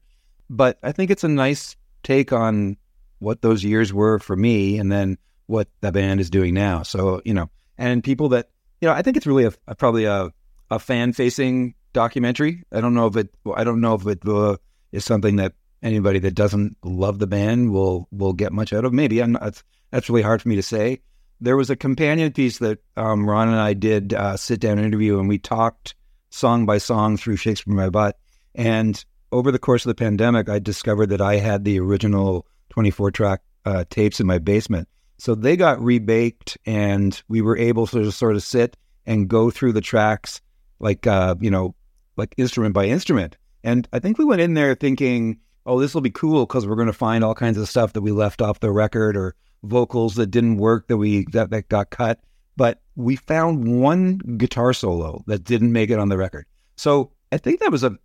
[0.49, 2.77] But I think it's a nice take on
[3.19, 6.84] what those years were for me, and then what the band is doing now.
[6.84, 8.49] So you know, and people that
[8.82, 10.32] you know, I think it's really a, a probably a
[10.69, 12.63] a fan facing documentary.
[12.71, 14.58] I don't know if it I don't know if it uh,
[14.91, 18.93] is something that anybody that doesn't love the band will will get much out of.
[18.93, 21.01] Maybe I'm not, that's really hard for me to say.
[21.41, 25.19] There was a companion piece that um, Ron and I did uh, sit down interview,
[25.19, 25.95] and we talked
[26.34, 28.17] song by song through Shakespeare in My Butt.
[28.56, 33.12] And over the course of the pandemic, I discovered that I had the original 24
[33.12, 34.88] track uh, tapes in my basement.
[35.17, 39.74] So they got rebaked, and we were able to sort of sit and go through
[39.74, 40.41] the tracks
[40.80, 41.76] like uh, you know,
[42.17, 43.38] like instrument by instrument.
[43.63, 46.76] And I think we went in there thinking, oh, this will be cool because we're
[46.76, 50.15] going to find all kinds of stuff that we left off the record or vocals
[50.15, 52.19] that didn't work that we that, that got cut.
[52.58, 56.45] But we found one guitar solo that didn't make it on the record.
[56.75, 57.97] So I think that was a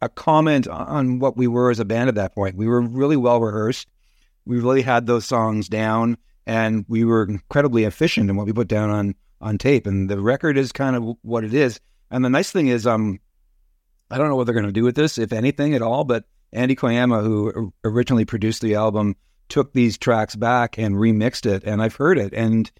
[0.00, 2.56] a comment on what we were as a band at that point.
[2.56, 3.88] We were really well rehearsed.
[4.44, 8.66] We really had those songs down and we were incredibly efficient in what we put
[8.66, 9.86] down on on tape.
[9.86, 11.80] And the record is kind of what it is.
[12.10, 13.20] And the nice thing is, um,
[14.10, 16.04] I don't know what they're going to do with this, if anything at all.
[16.04, 19.16] But Andy Koyama, who originally produced the album,
[19.48, 22.70] took these tracks back and remixed it, and I've heard it, and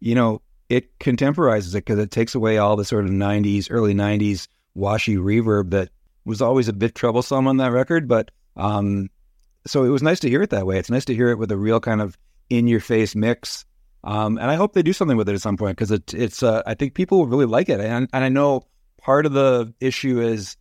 [0.00, 3.94] you know, it contemporizes it because it takes away all the sort of '90s, early
[3.94, 5.90] '90s washy reverb that
[6.24, 8.06] was always a bit troublesome on that record.
[8.06, 9.10] But um,
[9.66, 10.78] so it was nice to hear it that way.
[10.78, 12.16] It's nice to hear it with a real kind of
[12.50, 13.64] in your face mix.
[14.04, 16.42] Um, and I hope they do something with it at some point because it, it's,
[16.42, 17.80] uh, I think people really like it.
[17.80, 18.64] And, and I know
[19.00, 20.56] part of the issue is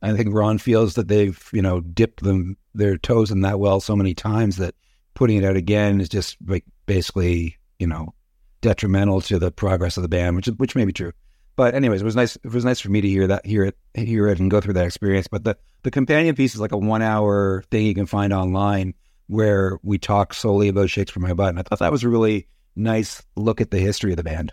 [0.00, 3.80] I think Ron feels that they've, you know, dipped them, their toes in that well
[3.80, 4.74] so many times that
[5.14, 8.14] putting it out again is just like basically, you know,
[8.62, 11.12] detrimental to the progress of the band, which, which may be true.
[11.54, 12.36] But anyways, it was nice.
[12.36, 14.72] It was nice for me to hear that, hear it, hear it, and go through
[14.72, 15.28] that experience.
[15.28, 18.94] But the the companion piece is like a one hour thing you can find online
[19.26, 21.50] where we talk solely about Shakespeare My Butt.
[21.50, 24.52] And I thought that was a really nice look at the history of the band.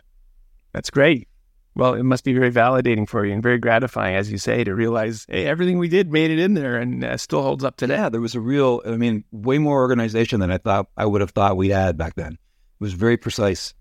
[0.73, 1.27] That's great.
[1.75, 4.75] Well, it must be very validating for you and very gratifying, as you say, to
[4.75, 7.95] realize, hey, everything we did made it in there and uh, still holds up today.
[7.95, 11.21] Yeah, there was a real, I mean, way more organization than I thought I would
[11.21, 12.33] have thought we had back then.
[12.33, 12.39] It
[12.83, 13.73] was very precise.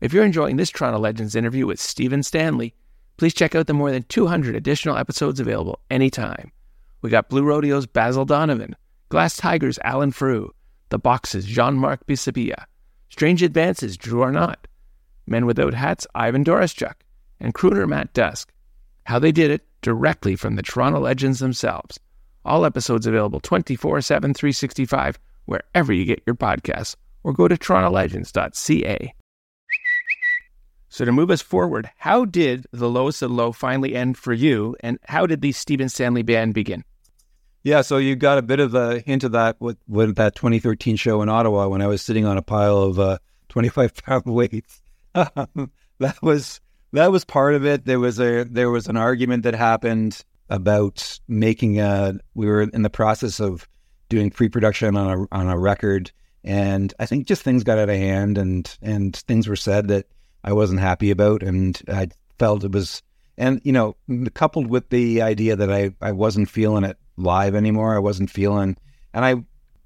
[0.00, 2.74] If you're enjoying this Toronto Legends interview with Stephen Stanley,
[3.18, 6.52] please check out the more than 200 additional episodes available anytime.
[7.02, 8.76] We got Blue Rodeo's Basil Donovan,
[9.10, 10.54] Glass Tigers Alan Frew,
[10.88, 12.64] The Boxes Jean-Marc Pisapia,
[13.10, 14.66] Strange Advances Drew Arnott,
[15.26, 16.94] Men Without Hats Ivan Doroschuk,
[17.38, 18.50] and crooner Matt Dusk.
[19.04, 22.00] How they did it directly from the Toronto Legends themselves.
[22.46, 29.14] All episodes available 24 7, 365, wherever you get your podcasts, or go to torontolegends.ca.
[31.00, 34.76] So to move us forward, how did the lowest of low finally end for you,
[34.80, 36.84] and how did the Stephen Stanley band begin?
[37.62, 40.96] Yeah, so you got a bit of a hint of that with, with that 2013
[40.96, 43.16] show in Ottawa when I was sitting on a pile of uh,
[43.48, 44.82] 25 pound weights.
[45.14, 46.60] that was
[46.92, 47.86] that was part of it.
[47.86, 52.12] There was a there was an argument that happened about making a.
[52.34, 53.66] We were in the process of
[54.10, 56.12] doing pre-production on a on a record,
[56.44, 60.04] and I think just things got out of hand, and and things were said that
[60.42, 63.02] I wasn't happy about, and I felt it was,
[63.36, 63.96] and you know,
[64.34, 67.94] coupled with the idea that I I wasn't feeling it live anymore.
[67.94, 68.76] I wasn't feeling,
[69.12, 69.36] and I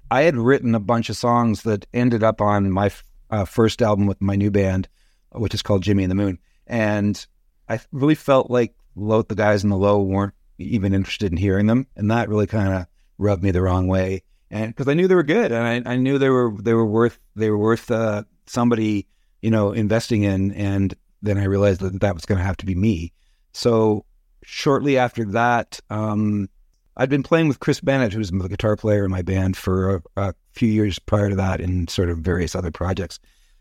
[0.09, 2.91] I had written a bunch of songs that ended up on my
[3.29, 4.87] uh, first album with my new band,
[5.31, 7.25] which is called Jimmy and the Moon, and
[7.67, 11.67] I really felt like low, the guys in the low weren't even interested in hearing
[11.67, 12.87] them, and that really kind of
[13.17, 14.23] rubbed me the wrong way.
[14.51, 16.85] And because I knew they were good, and I, I knew they were they were
[16.85, 19.07] worth they were worth uh, somebody
[19.45, 20.51] you know, investing in.
[20.53, 23.13] And then I realized that that was going to have to be me.
[23.53, 24.03] So
[24.43, 26.49] shortly after that, um,
[26.97, 30.01] I'd been playing with Chris Bennett, who's the guitar player in my band, for a,
[30.17, 33.19] a few years prior to that in sort of various other projects.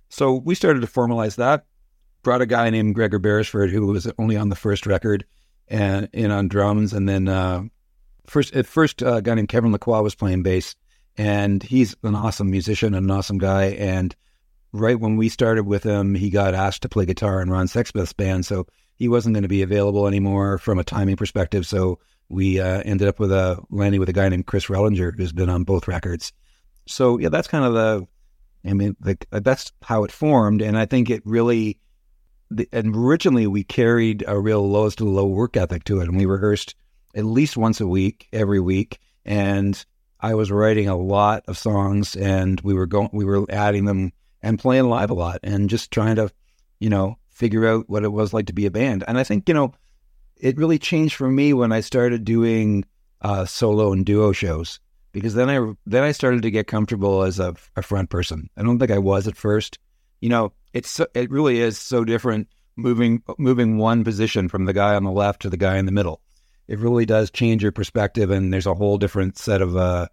[0.08, 1.66] So we started to formalize that.
[2.22, 5.26] Brought a guy named Gregor Beresford who was only on the first record
[5.68, 7.64] and in on drums, and then uh,
[8.26, 10.76] first at first uh, a guy named Kevin Lacroix was playing bass,
[11.18, 13.64] and he's an awesome musician and an awesome guy.
[13.72, 14.16] And
[14.74, 18.12] right when we started with him, he got asked to play guitar in Ron Sexsmith's
[18.12, 21.64] band, so he wasn't going to be available anymore from a timing perspective.
[21.64, 25.32] So we uh, ended up with a landing with a guy named Chris Rellinger, who's
[25.32, 26.32] been on both records.
[26.86, 28.06] So yeah, that's kind of the,
[28.68, 31.78] I mean, the, that's how it formed, and I think it really.
[32.50, 36.16] The, and originally, we carried a real lowest to low work ethic to it, and
[36.16, 36.74] we rehearsed
[37.14, 39.82] at least once a week, every week, and
[40.20, 44.12] I was writing a lot of songs, and we were going, we were adding them
[44.44, 46.30] and playing live a lot, and just trying to,
[46.78, 49.02] you know, figure out what it was like to be a band.
[49.08, 49.72] And I think you know,
[50.36, 52.84] it really changed for me when I started doing
[53.22, 54.78] uh, solo and duo shows
[55.12, 58.50] because then I then I started to get comfortable as a, a front person.
[58.56, 59.78] I don't think I was at first.
[60.20, 64.94] You know, it's it really is so different moving moving one position from the guy
[64.94, 66.20] on the left to the guy in the middle.
[66.66, 70.08] It really does change your perspective, and there's a whole different set of uh,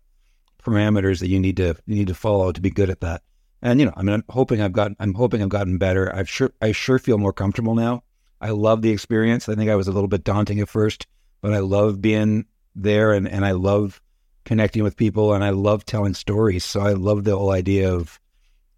[0.63, 3.24] parameters that you need to you need to follow to be good at that.
[3.62, 6.13] And you know, I mean, I'm hoping I've gotten I'm hoping I've gotten better.
[6.15, 8.04] I've sure I sure feel more comfortable now.
[8.39, 9.47] I love the experience.
[9.47, 11.06] I think I was a little bit daunting at first,
[11.41, 12.45] but I love being
[12.76, 14.02] there and, and I love
[14.45, 16.65] connecting with people and I love telling stories.
[16.65, 18.19] So I love the whole idea of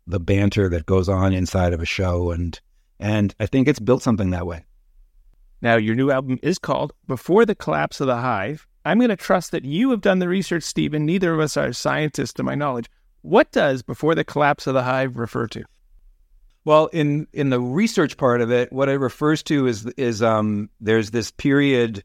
[0.05, 2.59] the banter that goes on inside of a show and
[2.99, 4.65] and I think it's built something that way.
[5.61, 8.67] Now your new album is called Before the Collapse of the Hive.
[8.85, 11.05] I'm going to trust that you have done the research, Stephen.
[11.05, 12.89] Neither of us are scientists to my knowledge.
[13.23, 15.63] What does Before the Collapse of the Hive refer to?
[16.65, 20.69] Well, in in the research part of it, what it refers to is is um
[20.79, 22.03] there's this period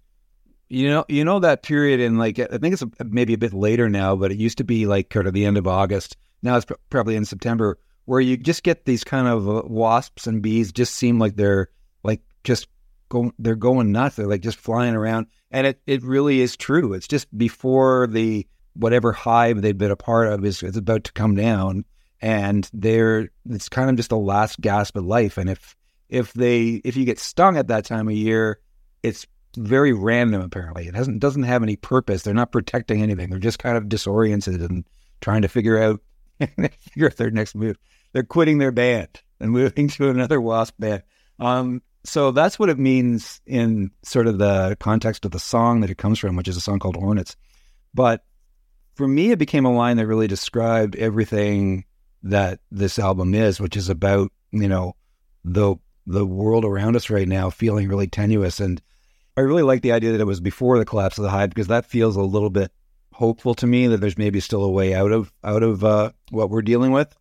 [0.69, 3.89] you know you know that period in like I think it's maybe a bit later
[3.89, 6.17] now, but it used to be like kind of the end of August.
[6.43, 10.41] Now it's probably in September where you just get these kind of uh, wasps and
[10.41, 11.69] bees just seem like they're
[12.05, 12.69] like just
[13.09, 14.17] going they're going nuts.
[14.17, 16.93] They're like just flying around and it it really is true.
[16.93, 18.47] It's just before the
[18.79, 21.85] whatever hive they've been a part of is, is about to come down
[22.21, 25.39] and they're it's kind of just the last gasp of life.
[25.39, 25.77] And if
[26.09, 28.61] if they if you get stung at that time of year,
[29.03, 30.41] it's very random.
[30.41, 32.23] Apparently, it doesn't doesn't have any purpose.
[32.23, 33.31] They're not protecting anything.
[33.31, 34.85] They're just kind of disoriented and
[35.21, 36.01] trying to figure out
[36.81, 37.77] figure their next move.
[38.13, 41.03] They're quitting their band and moving to another wasp band.
[41.39, 45.91] Um, so that's what it means in sort of the context of the song that
[45.91, 47.37] it comes from, which is a song called Hornets.
[47.93, 48.25] But
[48.99, 51.85] for me, it became a line that really described everything
[52.25, 54.97] that this album is, which is about you know
[55.45, 58.59] the the world around us right now feeling really tenuous.
[58.59, 58.83] And
[59.37, 61.69] I really like the idea that it was before the collapse of the hive because
[61.69, 62.73] that feels a little bit
[63.13, 66.51] hopeful to me that there's maybe still a way out of out of uh, what
[66.51, 67.17] we're dealing with.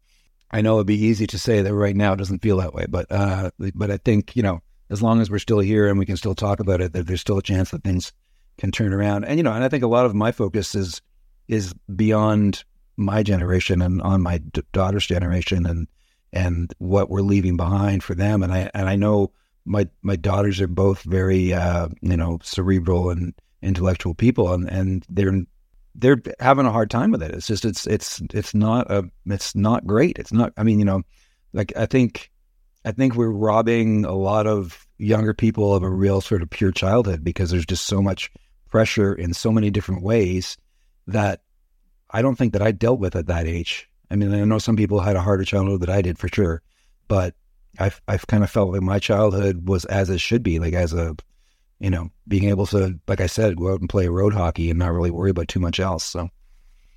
[0.49, 2.87] I know it'd be easy to say that right now it doesn't feel that way,
[2.89, 6.07] but uh, but I think you know as long as we're still here and we
[6.07, 8.13] can still talk about it, that there's still a chance that things
[8.57, 9.25] can turn around.
[9.25, 11.03] And you know, and I think a lot of my focus is
[11.47, 12.63] is beyond
[12.97, 15.87] my generation and on my d- daughter's generation and
[16.33, 18.43] and what we're leaving behind for them.
[18.43, 19.31] And I and I know
[19.65, 25.05] my my daughters are both very uh, you know cerebral and intellectual people and and
[25.09, 25.43] they're
[25.95, 27.31] they're having a hard time with it.
[27.31, 30.17] It's just it's it's it's not a it's not great.
[30.19, 31.03] It's not I mean you know
[31.53, 32.31] like I think
[32.85, 36.71] I think we're robbing a lot of younger people of a real sort of pure
[36.71, 38.31] childhood because there's just so much
[38.69, 40.57] pressure in so many different ways
[41.07, 41.41] that
[42.11, 43.89] I don't think that I dealt with at that age.
[44.09, 46.61] I mean, I know some people had a harder childhood than I did for sure,
[47.07, 47.35] but
[47.79, 50.93] I've I've kind of felt like my childhood was as it should be, like as
[50.93, 51.15] a,
[51.79, 54.79] you know, being able to, like I said, go out and play road hockey and
[54.79, 56.03] not really worry about too much else.
[56.05, 56.29] So,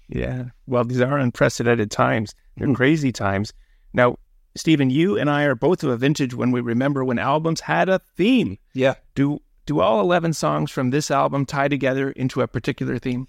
[0.08, 2.34] yeah, well, these are unprecedented times.
[2.56, 2.74] They're mm-hmm.
[2.74, 3.52] crazy times.
[3.92, 4.16] Now,
[4.54, 7.88] Stephen, you and I are both of a vintage when we remember when albums had
[7.88, 8.58] a theme.
[8.72, 8.94] Yeah.
[9.14, 13.28] Do do all eleven songs from this album tie together into a particular theme?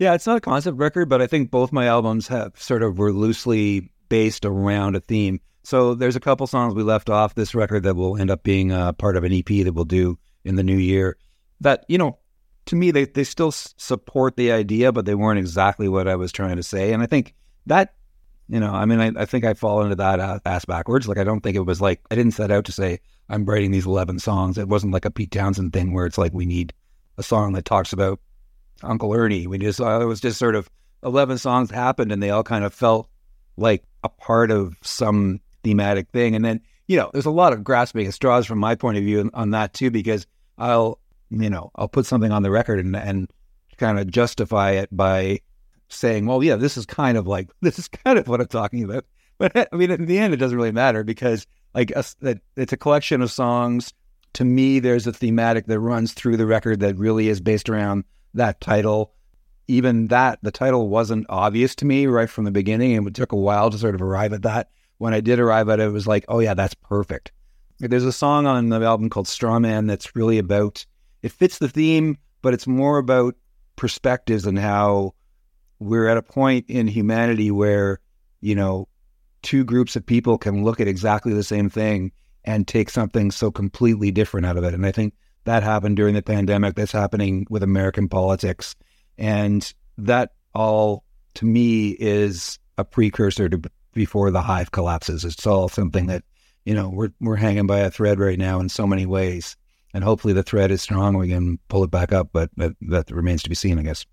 [0.00, 2.96] Yeah, it's not a concept record, but I think both my albums have sort of
[2.96, 5.40] were loosely based around a theme.
[5.62, 8.72] So there's a couple songs we left off this record that will end up being
[8.72, 11.18] a part of an EP that we'll do in the new year.
[11.60, 12.18] That you know,
[12.64, 16.32] to me, they they still support the idea, but they weren't exactly what I was
[16.32, 16.94] trying to say.
[16.94, 17.34] And I think
[17.66, 17.92] that
[18.48, 21.08] you know, I mean, I, I think I fall into that uh, ass backwards.
[21.08, 23.70] Like I don't think it was like I didn't set out to say I'm writing
[23.70, 24.56] these eleven songs.
[24.56, 26.72] It wasn't like a Pete Townshend thing where it's like we need
[27.18, 28.18] a song that talks about
[28.82, 29.46] Uncle Ernie.
[29.46, 30.70] We just uh, it was just sort of
[31.02, 33.08] eleven songs happened, and they all kind of felt
[33.56, 36.34] like a part of some thematic thing.
[36.34, 39.04] And then you know, there's a lot of grasping at straws from my point of
[39.04, 40.26] view on that too, because
[40.58, 40.98] I'll
[41.30, 43.30] you know I'll put something on the record and and
[43.80, 45.40] kind of justify it by
[45.88, 48.84] saying, well, yeah, this is kind of like, this is kind of what I'm talking
[48.84, 49.04] about.
[49.40, 52.04] But I mean, in the end, it doesn't really matter because like a,
[52.56, 53.94] it's a collection of songs.
[54.34, 58.04] To me, there's a thematic that runs through the record that really is based around
[58.34, 59.12] that title.
[59.68, 62.96] Even that, the title wasn't obvious to me right from the beginning.
[62.96, 64.70] And it took a while to sort of arrive at that.
[64.98, 67.32] When I did arrive at it, it was like, oh, yeah, that's perfect.
[67.78, 70.84] There's a song on the album called Strawman that's really about,
[71.22, 73.34] it fits the theme, but it's more about
[73.76, 75.14] perspectives and how
[75.78, 78.00] we're at a point in humanity where,
[78.42, 78.86] you know,
[79.42, 82.12] two groups of people can look at exactly the same thing
[82.44, 84.74] and take something so completely different out of it.
[84.74, 85.14] And I think
[85.44, 86.74] that happened during the pandemic.
[86.74, 88.76] That's happening with American politics.
[89.18, 93.60] And that all, to me, is a precursor to
[93.92, 95.24] before the hive collapses.
[95.24, 96.22] It's all something that,
[96.64, 99.56] you know, we're, we're hanging by a thread right now in so many ways.
[99.92, 101.16] And hopefully the thread is strong.
[101.16, 104.06] We can pull it back up, but that, that remains to be seen, I guess.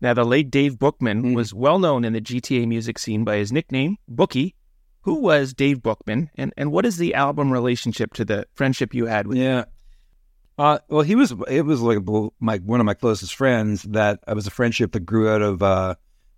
[0.00, 1.34] Now, the late Dave Bookman mm.
[1.34, 4.54] was well known in the GTA music scene by his nickname, Bookie.
[5.00, 9.06] Who was Dave Bookman, and, and what is the album relationship to the friendship you
[9.06, 9.64] had with yeah.
[10.58, 11.98] Uh, well, he was it was like
[12.40, 15.62] my one of my closest friends that it was a friendship that grew out of
[15.62, 15.94] uh,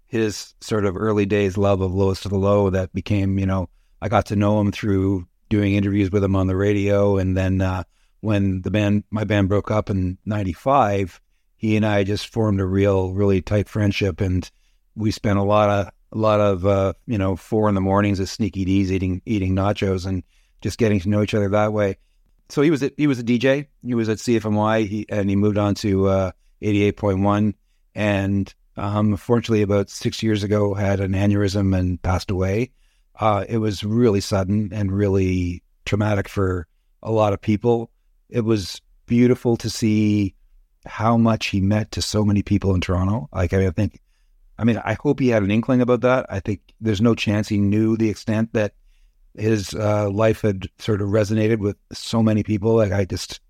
[0.06, 3.68] his sort of early days love of Lowest of the Low that became you know
[4.02, 7.60] I got to know him through doing interviews with him on the radio, and then
[7.60, 7.84] uh,
[8.20, 11.20] when the band my band broke up in '95,
[11.56, 14.50] he and I just formed a real, really tight friendship, and
[14.96, 18.18] we spent a lot of a lot of uh, you know four in the mornings
[18.18, 20.24] at Sneaky Dee's eating eating nachos and
[20.60, 21.98] just getting to know each other that way.
[22.48, 23.66] So he was a, he was a DJ.
[23.84, 26.30] He was at CFNY, he, and he moved on to uh,
[26.62, 27.54] eighty eight point one.
[27.94, 32.70] And um, unfortunately, about six years ago, had an aneurysm and passed away.
[33.18, 36.66] Uh, it was really sudden and really traumatic for
[37.02, 37.90] a lot of people.
[38.28, 40.34] It was beautiful to see
[40.86, 43.28] how much he meant to so many people in Toronto.
[43.32, 44.00] Like, I, mean, I think,
[44.58, 46.26] I mean, I hope he had an inkling about that.
[46.30, 48.74] I think there's no chance he knew the extent that
[49.38, 52.74] his uh, life had sort of resonated with so many people.
[52.74, 53.40] Like, I just,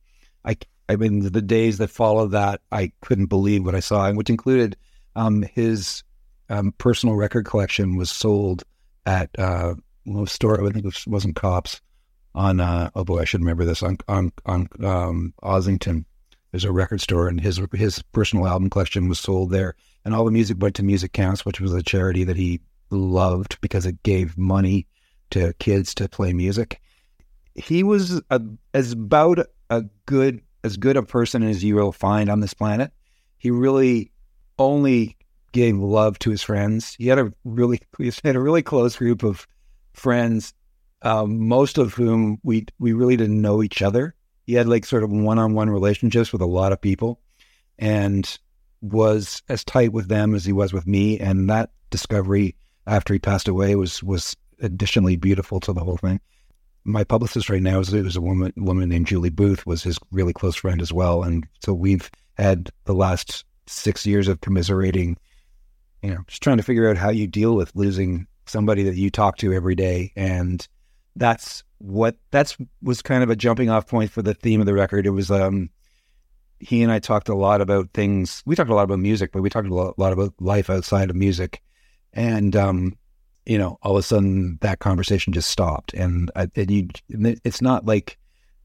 [0.44, 0.56] I,
[0.88, 4.30] I mean, the days that followed that, I couldn't believe what I saw, and which
[4.30, 4.76] included
[5.16, 6.02] um, his
[6.48, 8.64] um, personal record collection was sold
[9.06, 9.74] at uh,
[10.06, 10.64] a store.
[10.64, 11.80] I think it wasn't Cops
[12.34, 12.60] on.
[12.60, 16.04] Uh, oh boy, I should remember this on on on um, Ossington
[16.50, 19.74] there's a record store, and his his personal album collection was sold there,
[20.04, 22.60] and all the music went to Music Counts, which was a charity that he
[22.90, 24.86] loved because it gave money
[25.30, 26.80] to kids to play music.
[27.54, 28.40] He was a,
[28.74, 32.92] as about a good as good a person as you will find on this planet.
[33.38, 34.10] He really
[34.58, 35.16] only
[35.52, 36.94] gave love to his friends.
[36.98, 39.46] He had a really he had a really close group of
[39.92, 40.54] friends,
[41.02, 44.14] um, most of whom we we really didn't know each other
[44.48, 47.20] he had like sort of one-on-one relationships with a lot of people
[47.78, 48.38] and
[48.80, 52.56] was as tight with them as he was with me and that discovery
[52.86, 56.20] after he passed away was was additionally beautiful to the whole thing
[56.84, 60.56] my publicist right now is, a woman woman named Julie Booth was his really close
[60.56, 65.16] friend as well and so we've had the last 6 years of commiserating
[66.02, 69.10] you know just trying to figure out how you deal with losing somebody that you
[69.10, 70.66] talk to every day and
[71.16, 74.74] that's what that's was kind of a jumping off point for the theme of the
[74.74, 75.06] record.
[75.06, 75.70] It was um
[76.60, 78.42] he and I talked a lot about things.
[78.44, 81.14] We talked a lot about music, but we talked a lot about life outside of
[81.14, 81.62] music.
[82.12, 82.96] And um,
[83.48, 85.94] you know, all of a sudden that conversation just stopped.
[85.94, 88.18] And, I, and you, it's not like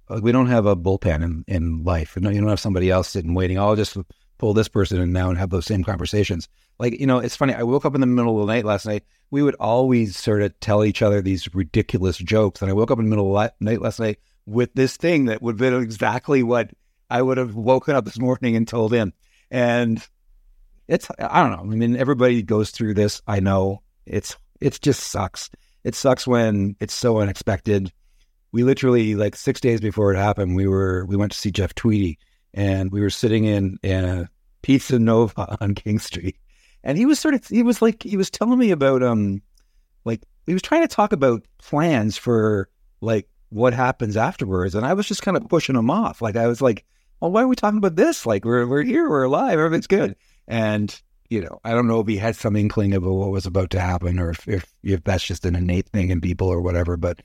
[0.09, 2.17] uh, we don't have a bullpen in, in life.
[2.19, 3.57] You, you don't have somebody else sitting waiting.
[3.57, 3.97] I'll just
[4.37, 6.49] pull this person in now and have those same conversations.
[6.79, 7.53] Like, you know, it's funny.
[7.53, 9.05] I woke up in the middle of the night last night.
[9.31, 12.61] We would always sort of tell each other these ridiculous jokes.
[12.61, 15.25] And I woke up in the middle of the night last night with this thing
[15.25, 16.71] that would have been exactly what
[17.09, 19.13] I would have woken up this morning and told him.
[19.49, 20.05] And
[20.89, 21.71] it's, I don't know.
[21.71, 23.21] I mean, everybody goes through this.
[23.25, 25.49] I know it's, it just sucks.
[25.83, 27.91] It sucks when it's so unexpected.
[28.51, 31.73] We literally, like six days before it happened, we were, we went to see Jeff
[31.73, 32.19] Tweedy
[32.53, 34.29] and we were sitting in, in a
[34.63, 36.37] Pizza Nova on King Street.
[36.83, 39.41] And he was sort of he was like he was telling me about um
[40.03, 42.67] like he was trying to talk about plans for
[42.99, 44.75] like what happens afterwards.
[44.75, 46.21] And i was just kind of pushing him off.
[46.21, 46.83] Like i was like
[47.19, 48.25] well why are we talking about this?
[48.25, 50.15] Like we're we're here we're alive everything's good.
[50.47, 51.01] And
[51.33, 53.79] you know i don't know if he had some inkling of what was about to
[53.79, 57.21] happen or if if, if that's just an innate thing in people or whatever but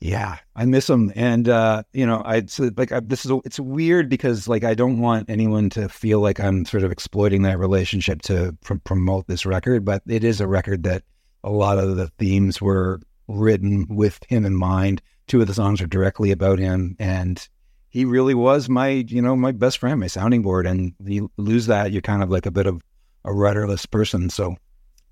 [0.00, 2.44] yeah, I miss him, and uh, you know, I
[2.76, 6.20] like I, this is a, it's weird because like I don't want anyone to feel
[6.20, 10.40] like I'm sort of exploiting that relationship to pr- promote this record, but it is
[10.40, 11.02] a record that
[11.42, 15.02] a lot of the themes were written with him in mind.
[15.26, 17.48] Two of the songs are directly about him, and
[17.88, 20.64] he really was my you know my best friend, my sounding board.
[20.64, 22.80] And you lose that, you're kind of like a bit of
[23.28, 24.30] a rudderless person.
[24.30, 24.56] So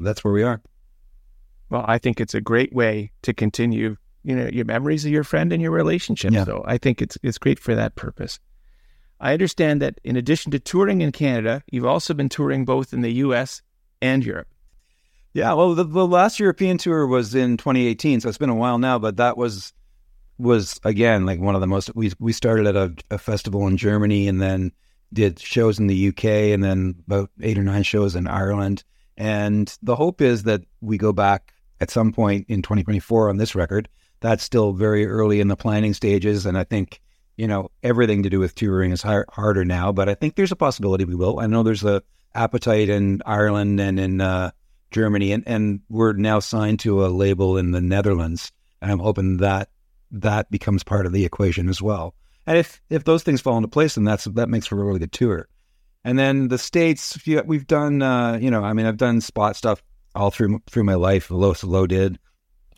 [0.01, 0.61] that's where we are.
[1.71, 5.25] Well, I think it's a great way to continue, you know, your memories of your
[5.25, 6.33] friend and your relationship.
[6.33, 6.45] Yeah.
[6.45, 8.39] So I think it's it's great for that purpose.
[9.21, 13.01] I understand that in addition to touring in Canada, you've also been touring both in
[13.01, 13.63] the US
[14.01, 14.49] and Europe.
[15.33, 18.79] Yeah, well, the, the last European tour was in 2018, so it's been a while
[18.79, 18.99] now.
[18.99, 19.73] But that was
[20.39, 21.95] was again like one of the most.
[21.95, 24.73] We we started at a, a festival in Germany, and then
[25.13, 28.85] did shows in the UK, and then about eight or nine shows in Ireland.
[29.17, 33.55] And the hope is that we go back at some point in 2024 on this
[33.55, 33.89] record.
[34.21, 37.01] That's still very early in the planning stages, and I think
[37.37, 39.93] you know everything to do with touring is har- harder now.
[39.93, 41.39] But I think there's a possibility we will.
[41.41, 42.03] I know there's a
[42.35, 44.51] appetite in Ireland and in uh,
[44.91, 49.39] Germany, and, and we're now signed to a label in the Netherlands, and I'm hoping
[49.39, 49.71] that
[50.11, 52.15] that becomes part of the equation as well.
[52.47, 54.99] And if if those things fall into place, then that's that makes for a really
[54.99, 55.49] good tour.
[56.05, 59.83] And then the states, we've done, uh, you know, I mean, I've done spot stuff
[60.15, 61.31] all through through my life.
[61.31, 62.19] Low Low did.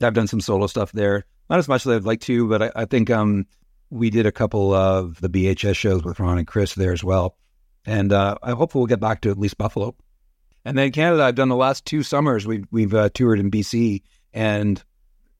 [0.00, 2.70] I've done some solo stuff there, not as much as I'd like to, but I,
[2.76, 3.46] I think um,
[3.90, 7.36] we did a couple of the BHS shows with Ron and Chris there as well.
[7.84, 9.96] And uh, I hope we'll get back to at least Buffalo.
[10.64, 12.46] And then Canada, I've done the last two summers.
[12.46, 14.02] We've we've uh, toured in BC
[14.32, 14.82] and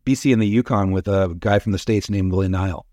[0.05, 2.87] BC and the Yukon with a guy from the states named Willie Nile,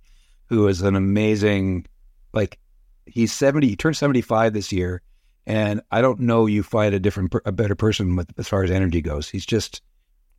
[0.47, 1.85] who is an amazing,
[2.33, 2.59] like
[3.05, 3.67] he's seventy.
[3.67, 5.01] He turned seventy five this year,
[5.45, 8.71] and I don't know you find a different, a better person with as far as
[8.71, 9.29] energy goes.
[9.29, 9.81] He's just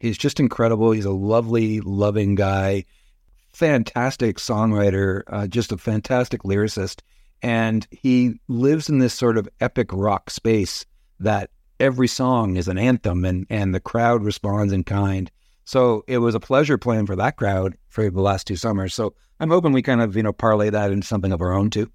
[0.00, 0.90] he's just incredible.
[0.92, 2.84] He's a lovely, loving guy,
[3.52, 7.00] fantastic songwriter, uh, just a fantastic lyricist,
[7.42, 10.84] and he lives in this sort of epic rock space
[11.20, 11.50] that
[11.80, 15.30] every song is an anthem and, and the crowd responds in kind.
[15.66, 18.94] So it was a pleasure playing for that crowd for the last two summers.
[18.94, 21.70] So I'm hoping we kind of, you know, parlay that into something of our own
[21.70, 21.90] too.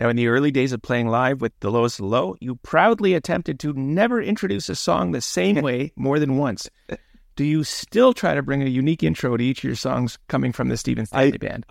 [0.00, 3.60] Now, in the early days of playing live with The Lowest Low, you proudly attempted
[3.60, 6.70] to never introduce a song the same way more than once.
[7.36, 10.50] Do you still try to bring a unique intro to each of your songs coming
[10.52, 11.66] from the Stephen Stanley I, Band?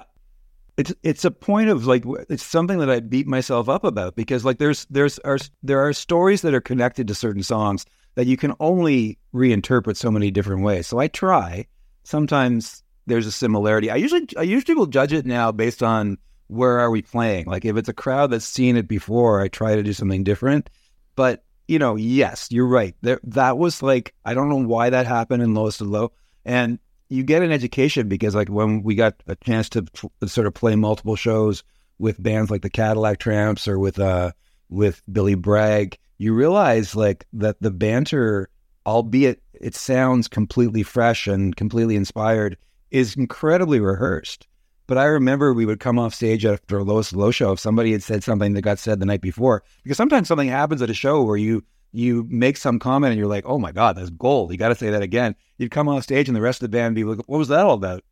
[0.77, 4.45] It's it's a point of like it's something that I beat myself up about because
[4.45, 7.85] like there's there's are, there are stories that are connected to certain songs
[8.15, 10.87] that you can only reinterpret so many different ways.
[10.87, 11.67] So I try.
[12.03, 13.89] Sometimes there's a similarity.
[13.89, 17.45] I usually I usually will judge it now based on where are we playing.
[17.45, 20.69] Like if it's a crowd that's seen it before, I try to do something different.
[21.15, 22.95] But you know, yes, you're right.
[23.01, 26.11] There, that was like I don't know why that happened in Lowest of Low,
[26.45, 26.79] and
[27.09, 29.85] you get an education because like when we got a chance to
[30.25, 31.63] sort of play multiple shows
[31.97, 34.31] with bands like the Cadillac Tramps or with uh
[34.69, 38.49] with Billy Bragg, you realize like that the banter,
[38.85, 42.57] albeit it sounds completely fresh and completely inspired,
[42.91, 44.45] is incredibly rehearsed.
[44.85, 47.91] But I remember we would come off stage after a lowest low show if somebody
[47.91, 49.63] had said something that got said the night before.
[49.83, 53.27] Because sometimes something happens at a show where you you make some comment and you're
[53.27, 54.51] like, oh my God, that's gold.
[54.51, 55.35] You got to say that again.
[55.57, 57.65] You'd come off stage and the rest of the band be like, what was that
[57.65, 58.03] all about?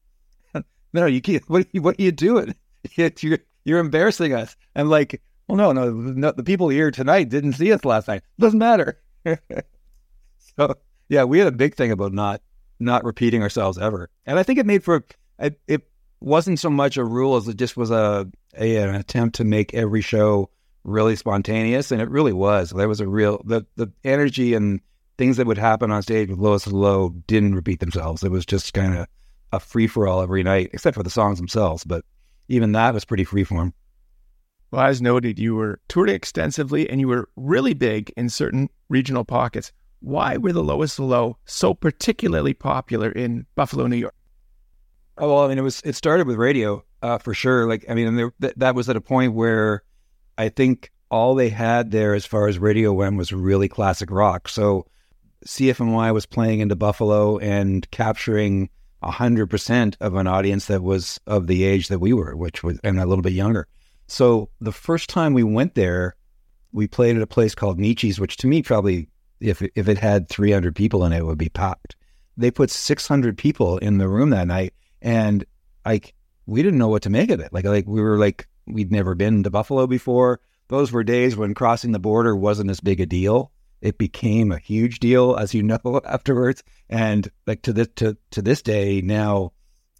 [0.93, 1.47] no, you can't.
[1.49, 2.55] What, are you, what are you doing?
[2.95, 4.55] You're, you're embarrassing us.
[4.73, 8.23] And like, well, no, no, no, the people here tonight didn't see us last night.
[8.39, 8.99] Doesn't matter.
[10.57, 10.75] so
[11.09, 12.41] yeah, we had a big thing about not
[12.79, 15.03] not repeating ourselves ever, and I think it made for
[15.39, 15.87] it, it
[16.19, 18.27] wasn't so much a rule as it just was a,
[18.57, 20.49] a an attempt to make every show
[20.83, 22.71] really spontaneous, and it really was.
[22.71, 24.81] There was a real the the energy and
[25.17, 28.23] things that would happen on stage with Lowest Low didn't repeat themselves.
[28.23, 29.07] It was just kind of
[29.51, 31.83] a free for all every night, except for the songs themselves.
[31.83, 32.05] But
[32.47, 33.73] even that was pretty freeform.
[34.71, 39.23] Well, as noted, you were touring extensively and you were really big in certain regional
[39.23, 39.71] pockets.
[39.99, 44.15] Why were the Lowest Low so particularly popular in Buffalo, New York?
[45.17, 47.67] Oh well, I mean, it was it started with radio uh, for sure.
[47.67, 49.83] Like, I mean, there, th- that was at a point where
[50.37, 54.47] I think all they had there, as far as radio went, was really classic rock.
[54.47, 54.85] So
[55.45, 58.69] CFNY was playing into Buffalo and capturing
[59.01, 62.63] a hundred percent of an audience that was of the age that we were, which
[62.63, 63.67] was and a little bit younger.
[64.07, 66.15] So the first time we went there,
[66.71, 70.29] we played at a place called Nietzsche's, which to me probably if if it had
[70.29, 71.95] 300 people in it, it would be packed.
[72.37, 75.45] They put 600 people in the room that night, and
[75.85, 76.13] like
[76.45, 77.51] we didn't know what to make of it.
[77.53, 80.39] Like like we were like we'd never been to Buffalo before.
[80.69, 83.51] Those were days when crossing the border wasn't as big a deal.
[83.79, 86.63] It became a huge deal, as you know, afterwards.
[86.89, 89.51] And like to this to to this day now,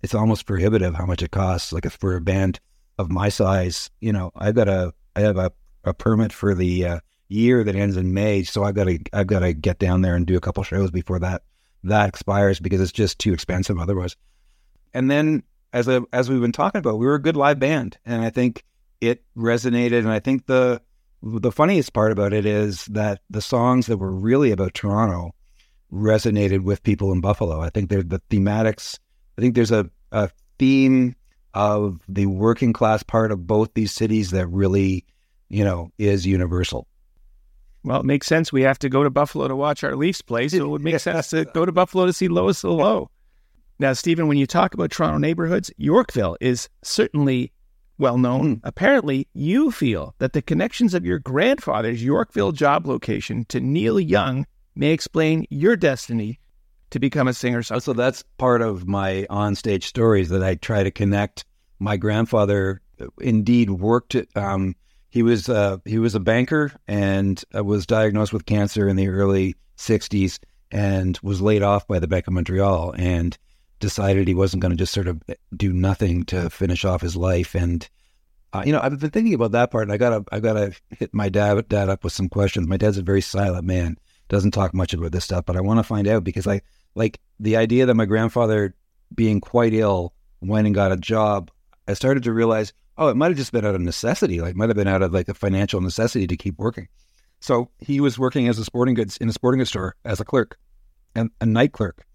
[0.02, 1.74] it's almost prohibitive how much it costs.
[1.74, 2.60] Like for a band
[2.98, 5.52] of my size, you know, I've got a I have a,
[5.84, 9.28] a permit for the uh, year that ends in May, so I've got to I've
[9.28, 11.44] got to get down there and do a couple shows before that
[11.84, 14.16] that expires because it's just too expensive otherwise.
[14.94, 15.44] And then
[15.74, 18.30] as a, as we've been talking about, we were a good live band, and I
[18.30, 18.64] think
[19.02, 20.00] it resonated.
[20.00, 20.82] And I think the
[21.24, 25.34] the funniest part about it is that the songs that were really about Toronto
[25.92, 27.62] resonated with people in Buffalo.
[27.62, 29.00] I think they're the thematics.
[29.38, 30.30] I think there's a, a
[30.60, 31.16] theme
[31.58, 35.04] of the working class part of both these cities that really,
[35.50, 36.88] you know, is universal.
[37.84, 38.54] Well, it makes sense.
[38.54, 41.00] We have to go to Buffalo to watch our Leafs play, so it would make
[41.00, 43.10] sense to go to Buffalo to see Lowest the Low.
[43.80, 47.52] Now, Stephen, when you talk about Toronto neighborhoods, Yorkville is certainly
[47.98, 48.58] well known.
[48.58, 48.62] Mm.
[48.64, 54.46] Apparently, you feel that the connections of your grandfather's Yorkville job location to Neil Young
[54.76, 56.40] may explain your destiny
[56.92, 57.64] to become a singer.
[57.64, 61.46] So that's part of my onstage stories that I try to connect.
[61.80, 62.82] My grandfather
[63.20, 64.16] indeed worked.
[64.36, 64.76] Um,
[65.10, 69.08] he was uh, he was a banker and uh, was diagnosed with cancer in the
[69.08, 70.40] early '60s
[70.72, 73.38] and was laid off by the Bank of Montreal and
[73.80, 75.22] decided he wasn't going to just sort of
[75.56, 77.56] do nothing to finish off his life.
[77.56, 77.88] And
[78.54, 81.14] uh, you know, I've been thinking about that part, and I gotta I gotta hit
[81.14, 82.68] my dad dad up with some questions.
[82.68, 83.98] My dad's a very silent man,
[84.30, 86.62] doesn't talk much about this stuff, but I want to find out because I
[86.96, 88.74] like the idea that my grandfather
[89.14, 91.52] being quite ill went and got a job.
[91.88, 94.42] I started to realize, oh, it might have just been out of necessity.
[94.42, 96.88] Like, might have been out of like a financial necessity to keep working.
[97.40, 100.26] So he was working as a sporting goods in a sporting goods store as a
[100.26, 100.58] clerk,
[101.16, 102.06] and a night clerk,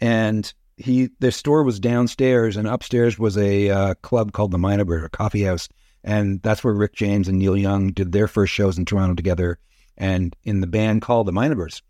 [0.00, 4.86] and he their store was downstairs, and upstairs was a uh, club called the Mynah
[4.86, 5.68] Bird, a coffee house,
[6.04, 9.58] and that's where Rick James and Neil Young did their first shows in Toronto together,
[9.96, 11.82] and in the band called the Mynah Birds.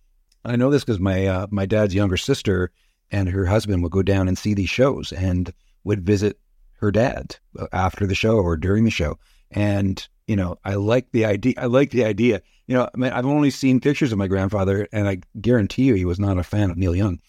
[0.45, 2.71] I know this because my uh, my dad's younger sister
[3.11, 5.53] and her husband would go down and see these shows and
[5.85, 6.39] would visit
[6.79, 9.19] her dad uh, after the show or during the show.
[9.51, 11.55] And you know, I like the idea.
[11.57, 12.43] I like the idea.
[12.67, 15.95] You know, I mean, I've only seen pictures of my grandfather, and I guarantee you,
[15.95, 17.21] he was not a fan of Neil Young.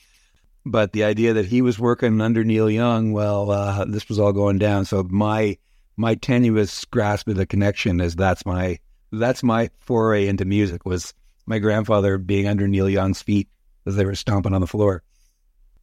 [0.65, 4.33] But the idea that he was working under Neil Young, well, uh, this was all
[4.33, 4.85] going down.
[4.85, 5.57] So my
[5.95, 8.79] my tenuous grasp of the connection is that's my
[9.11, 11.13] that's my foray into music was
[11.45, 13.47] my grandfather being under Neil Young's feet
[13.85, 15.03] as they were stomping on the floor.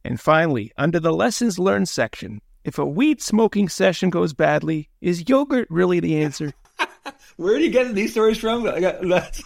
[0.03, 5.29] And finally, under the lessons learned section, if a weed smoking session goes badly, is
[5.29, 6.51] yogurt really the answer?
[7.37, 8.63] Where are you getting these stories from?
[8.63, 9.39] Got,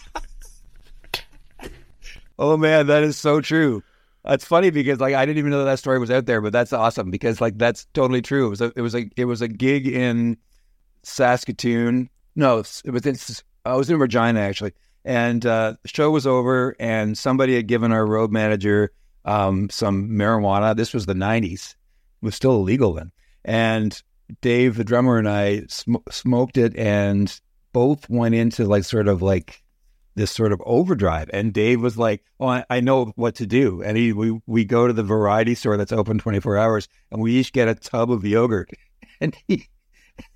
[2.38, 3.82] oh man, that is so true.
[4.24, 6.52] That's funny because like I didn't even know that, that story was out there, but
[6.52, 8.46] that's awesome because like that's totally true.
[8.46, 10.38] It was a, it was a it was a gig in
[11.02, 12.08] Saskatoon.
[12.36, 13.16] No, it was in
[13.66, 14.72] I was in Regina actually,
[15.04, 18.92] and uh, the show was over, and somebody had given our road manager
[19.26, 20.74] um, some marijuana.
[20.74, 21.76] This was the '90s; it
[22.22, 23.12] was still illegal then.
[23.44, 24.00] And
[24.40, 27.40] Dave, the drummer, and I sm- smoked it, and
[27.72, 29.62] both went into like sort of like
[30.14, 31.30] this sort of overdrive.
[31.32, 34.64] And Dave was like, "Oh, I, I, know what to do." And he we we
[34.64, 38.10] go to the variety store that's open 24 hours, and we each get a tub
[38.10, 38.70] of yogurt,
[39.20, 39.68] and he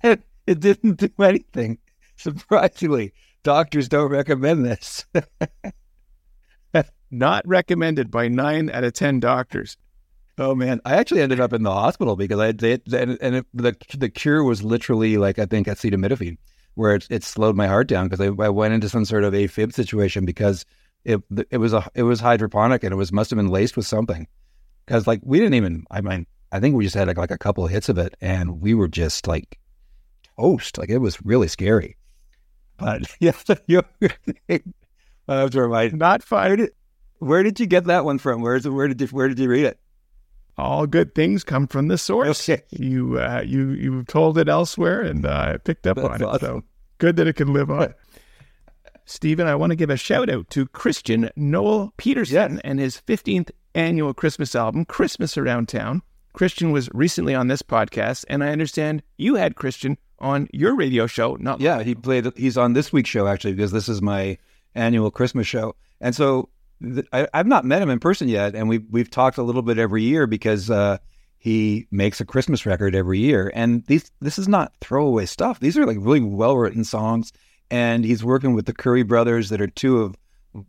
[0.03, 1.77] it didn't do anything.
[2.17, 3.13] Surprisingly,
[3.43, 5.05] doctors don't recommend this.
[7.11, 9.77] Not recommended by nine out of 10 doctors.
[10.37, 13.45] Oh man, I actually ended up in the hospital because I they, and, and it,
[13.53, 16.37] the the cure was literally like I think acetaminophen,
[16.73, 19.33] where it, it slowed my heart down because I, I went into some sort of
[19.33, 20.65] AFib situation because
[21.05, 23.85] it it was a it was hydroponic and it was must have been laced with
[23.85, 24.27] something
[24.85, 27.37] because like we didn't even I mean I think we just had like, like a
[27.37, 29.57] couple of hits of it and we were just like
[30.37, 31.95] toast like it was really scary.
[32.77, 33.31] But yeah,
[33.67, 33.83] you
[35.27, 36.75] that's where my not fired it.
[37.19, 38.41] Where did you get that one from?
[38.41, 39.79] Where's where did you where did you read it?
[40.57, 42.49] All good things come from the source.
[42.49, 42.63] Okay.
[42.69, 46.35] You uh, you you told it elsewhere, and uh, I picked up that's on awesome.
[46.35, 46.39] it.
[46.39, 46.63] So
[46.97, 47.93] good that it can live on.
[49.05, 52.61] Stephen, I want to give a shout out to Christian Noel Peterson yes.
[52.63, 56.01] and his 15th annual Christmas album, Christmas Around Town.
[56.33, 61.05] Christian was recently on this podcast, and I understand you had Christian on your radio
[61.05, 61.37] show.
[61.39, 62.27] Not yeah, he played.
[62.35, 64.37] He's on this week's show actually because this is my
[64.73, 66.49] annual Christmas show, and so
[67.13, 69.77] I, have not met him in person yet, and we've we've talked a little bit
[69.77, 70.97] every year because uh,
[71.37, 75.59] he makes a Christmas record every year, and these this is not throwaway stuff.
[75.59, 77.31] These are like really well written songs,
[77.71, 80.15] and he's working with the Curry brothers that are two of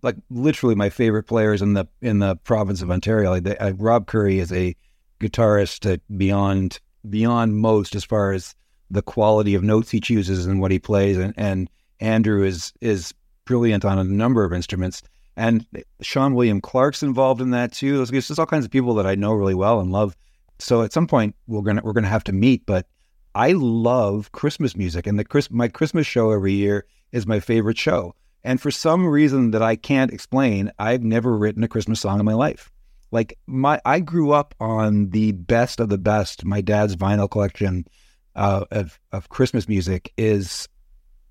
[0.03, 3.31] like literally my favorite players in the in the province of Ontario.
[3.31, 4.77] Like, they, uh, Rob Curry is a
[5.21, 8.55] guitarist beyond beyond most as far as
[8.91, 11.17] the quality of notes he chooses and what he plays.
[11.17, 15.03] And, and Andrew is is brilliant on a number of instruments.
[15.37, 15.67] And
[16.01, 17.97] Sean William Clark's involved in that too.
[17.97, 20.17] There's just all kinds of people that I know really well and love.
[20.59, 22.65] So at some point we're gonna we're gonna have to meet.
[22.65, 22.87] But
[23.35, 27.79] I love Christmas music, and the Chris my Christmas show every year is my favorite
[27.79, 28.15] show.
[28.43, 32.25] And for some reason that I can't explain, I've never written a Christmas song in
[32.25, 32.71] my life.
[33.11, 37.87] Like my I grew up on the best of the best, my dad's vinyl collection
[38.35, 40.69] uh, of of Christmas music is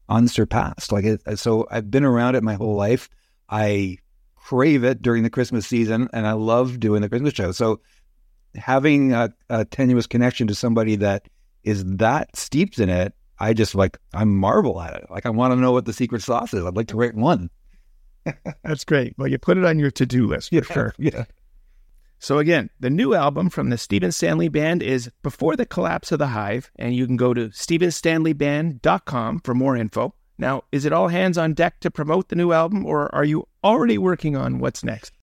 [0.09, 0.91] unsurpassed.
[0.91, 3.09] Like it, so, I've been around it my whole life.
[3.49, 3.97] I
[4.35, 7.51] crave it during the Christmas season, and I love doing the Christmas show.
[7.51, 7.81] So
[8.55, 11.27] having a, a tenuous connection to somebody that
[11.63, 15.09] is that steeped in it, I just like I marvel at it.
[15.09, 16.63] Like I want to know what the secret sauce is.
[16.63, 17.49] I'd like to write one.
[18.63, 19.15] That's great.
[19.17, 20.95] Well, you put it on your to-do list for yeah, sure.
[20.99, 21.25] Yeah.
[22.19, 26.19] So again, the new album from the Stephen Stanley Band is Before the Collapse of
[26.19, 30.15] the Hive, and you can go to stephenstanleyband.com for more info.
[30.37, 33.47] Now, is it all hands on deck to promote the new album, or are you
[33.63, 35.13] already working on what's next?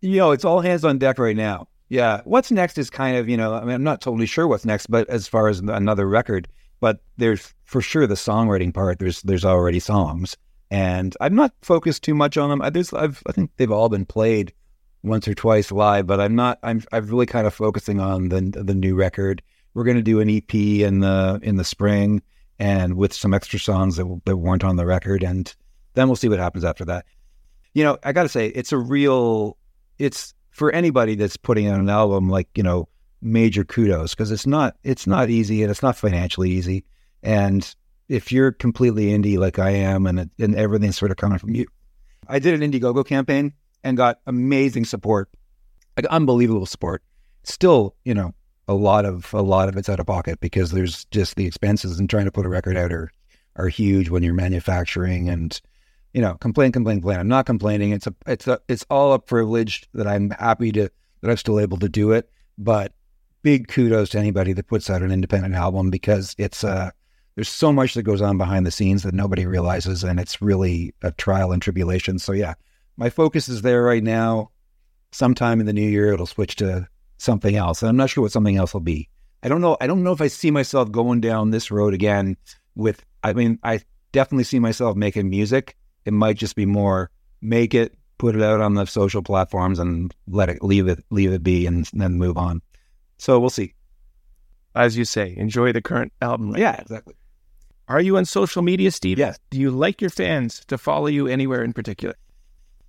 [0.00, 1.68] You know, it's all hands on deck right now.
[1.88, 2.20] Yeah.
[2.24, 4.86] What's next is kind of, you know, I mean, I'm not totally sure what's next,
[4.86, 6.48] but as far as another record,
[6.80, 8.98] but there's for sure the songwriting part.
[8.98, 10.36] There's there's already songs,
[10.70, 12.62] and I'm not focused too much on them.
[12.62, 14.52] I, there's I've I think they've all been played
[15.02, 16.58] once or twice live, but I'm not.
[16.62, 19.42] I'm I'm really kind of focusing on the the new record.
[19.74, 22.22] We're going to do an EP in the in the spring,
[22.58, 25.54] and with some extra songs that that weren't on the record, and
[25.94, 27.06] then we'll see what happens after that.
[27.74, 29.56] You know, I got to say, it's a real.
[29.98, 32.88] It's for anybody that's putting out an album, like you know,
[33.20, 36.84] major kudos because it's not it's not easy and it's not financially easy.
[37.22, 37.74] And
[38.08, 41.66] if you're completely indie like I am, and and everything's sort of coming from you,
[42.28, 43.52] I did an Indiegogo campaign
[43.84, 45.28] and got amazing support,
[45.96, 47.02] like unbelievable support.
[47.42, 48.34] Still, you know,
[48.68, 51.98] a lot of a lot of it's out of pocket because there's just the expenses
[51.98, 53.10] and trying to put a record out are
[53.56, 55.60] are huge when you're manufacturing and
[56.12, 57.20] you know complain complain complain.
[57.20, 57.92] I'm not complaining.
[57.92, 60.90] It's a it's a it's all a privilege that I'm happy to
[61.20, 62.30] that I'm still able to do it.
[62.58, 62.92] But
[63.42, 66.90] big kudos to anybody that puts out an independent album because it's uh
[67.36, 70.94] there's so much that goes on behind the scenes that nobody realizes and it's really
[71.02, 72.18] a trial and tribulation.
[72.18, 72.54] So yeah,
[72.96, 74.50] my focus is there right now.
[75.12, 76.88] Sometime in the new year, it'll switch to
[77.18, 77.82] something else.
[77.82, 79.08] And I'm not sure what something else will be.
[79.42, 79.76] I don't know.
[79.80, 82.36] I don't know if I see myself going down this road again
[82.74, 83.80] with, I mean, I
[84.12, 85.76] definitely see myself making music.
[86.04, 87.10] It might just be more
[87.40, 91.32] make it, put it out on the social platforms and let it, leave it, leave
[91.32, 92.62] it be and, then move on.
[93.18, 93.74] So we'll see.
[94.74, 96.56] As you say, enjoy the current album.
[96.56, 97.14] Yeah, exactly.
[97.88, 99.18] Are you on social media, Steve?
[99.18, 99.38] Yes.
[99.50, 102.14] Do you like your fans to follow you anywhere in particular?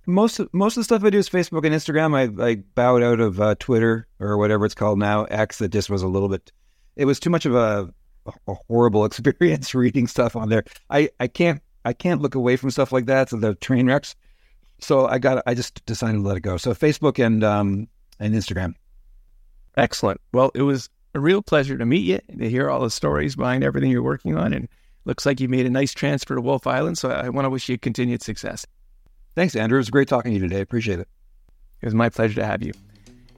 [0.08, 2.16] Most most of the stuff I do is Facebook and Instagram.
[2.16, 5.24] I, I bowed out of uh, Twitter or whatever it's called now.
[5.24, 5.58] X.
[5.58, 6.50] That just was a little bit.
[6.96, 7.92] It was too much of a,
[8.46, 10.64] a horrible experience reading stuff on there.
[10.88, 13.28] I, I can't I can't look away from stuff like that.
[13.28, 14.16] So the train wrecks.
[14.80, 16.56] So I got I just decided to let it go.
[16.56, 17.86] So Facebook and um
[18.18, 18.76] and Instagram.
[19.76, 20.22] Excellent.
[20.32, 23.36] Well, it was a real pleasure to meet you and to hear all the stories
[23.36, 24.68] behind everything you're working on, and
[25.04, 26.96] looks like you made a nice transfer to Wolfe Island.
[26.96, 28.66] So I want to wish you continued success.
[29.38, 29.76] Thanks, Andrew.
[29.76, 30.60] It was great talking to you today.
[30.60, 31.06] Appreciate it.
[31.80, 32.72] It was my pleasure to have you.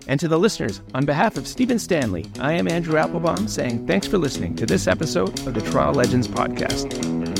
[0.06, 4.06] And to the listeners, on behalf of Stephen Stanley, I am Andrew Applebaum saying thanks
[4.06, 7.39] for listening to this episode of the Toronto Legends Podcast.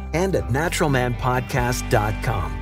[0.13, 2.57] and at naturalmanpodcast.com.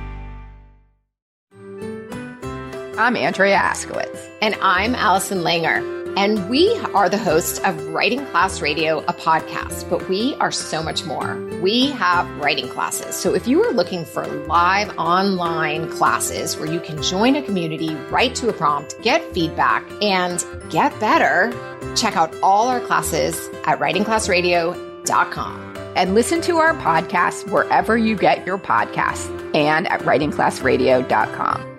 [2.98, 4.28] I'm Andrea Askowitz.
[4.42, 5.98] And I'm Allison Langer.
[6.18, 10.82] And we are the hosts of Writing Class Radio, a podcast, but we are so
[10.82, 11.36] much more.
[11.62, 13.14] We have writing classes.
[13.14, 17.94] So if you are looking for live online classes where you can join a community,
[18.10, 21.54] write to a prompt, get feedback, and get better,
[21.96, 25.69] check out all our classes at writingclassradio.com.
[25.96, 31.69] And listen to our podcast wherever you get your podcasts and at writingclassradio.com.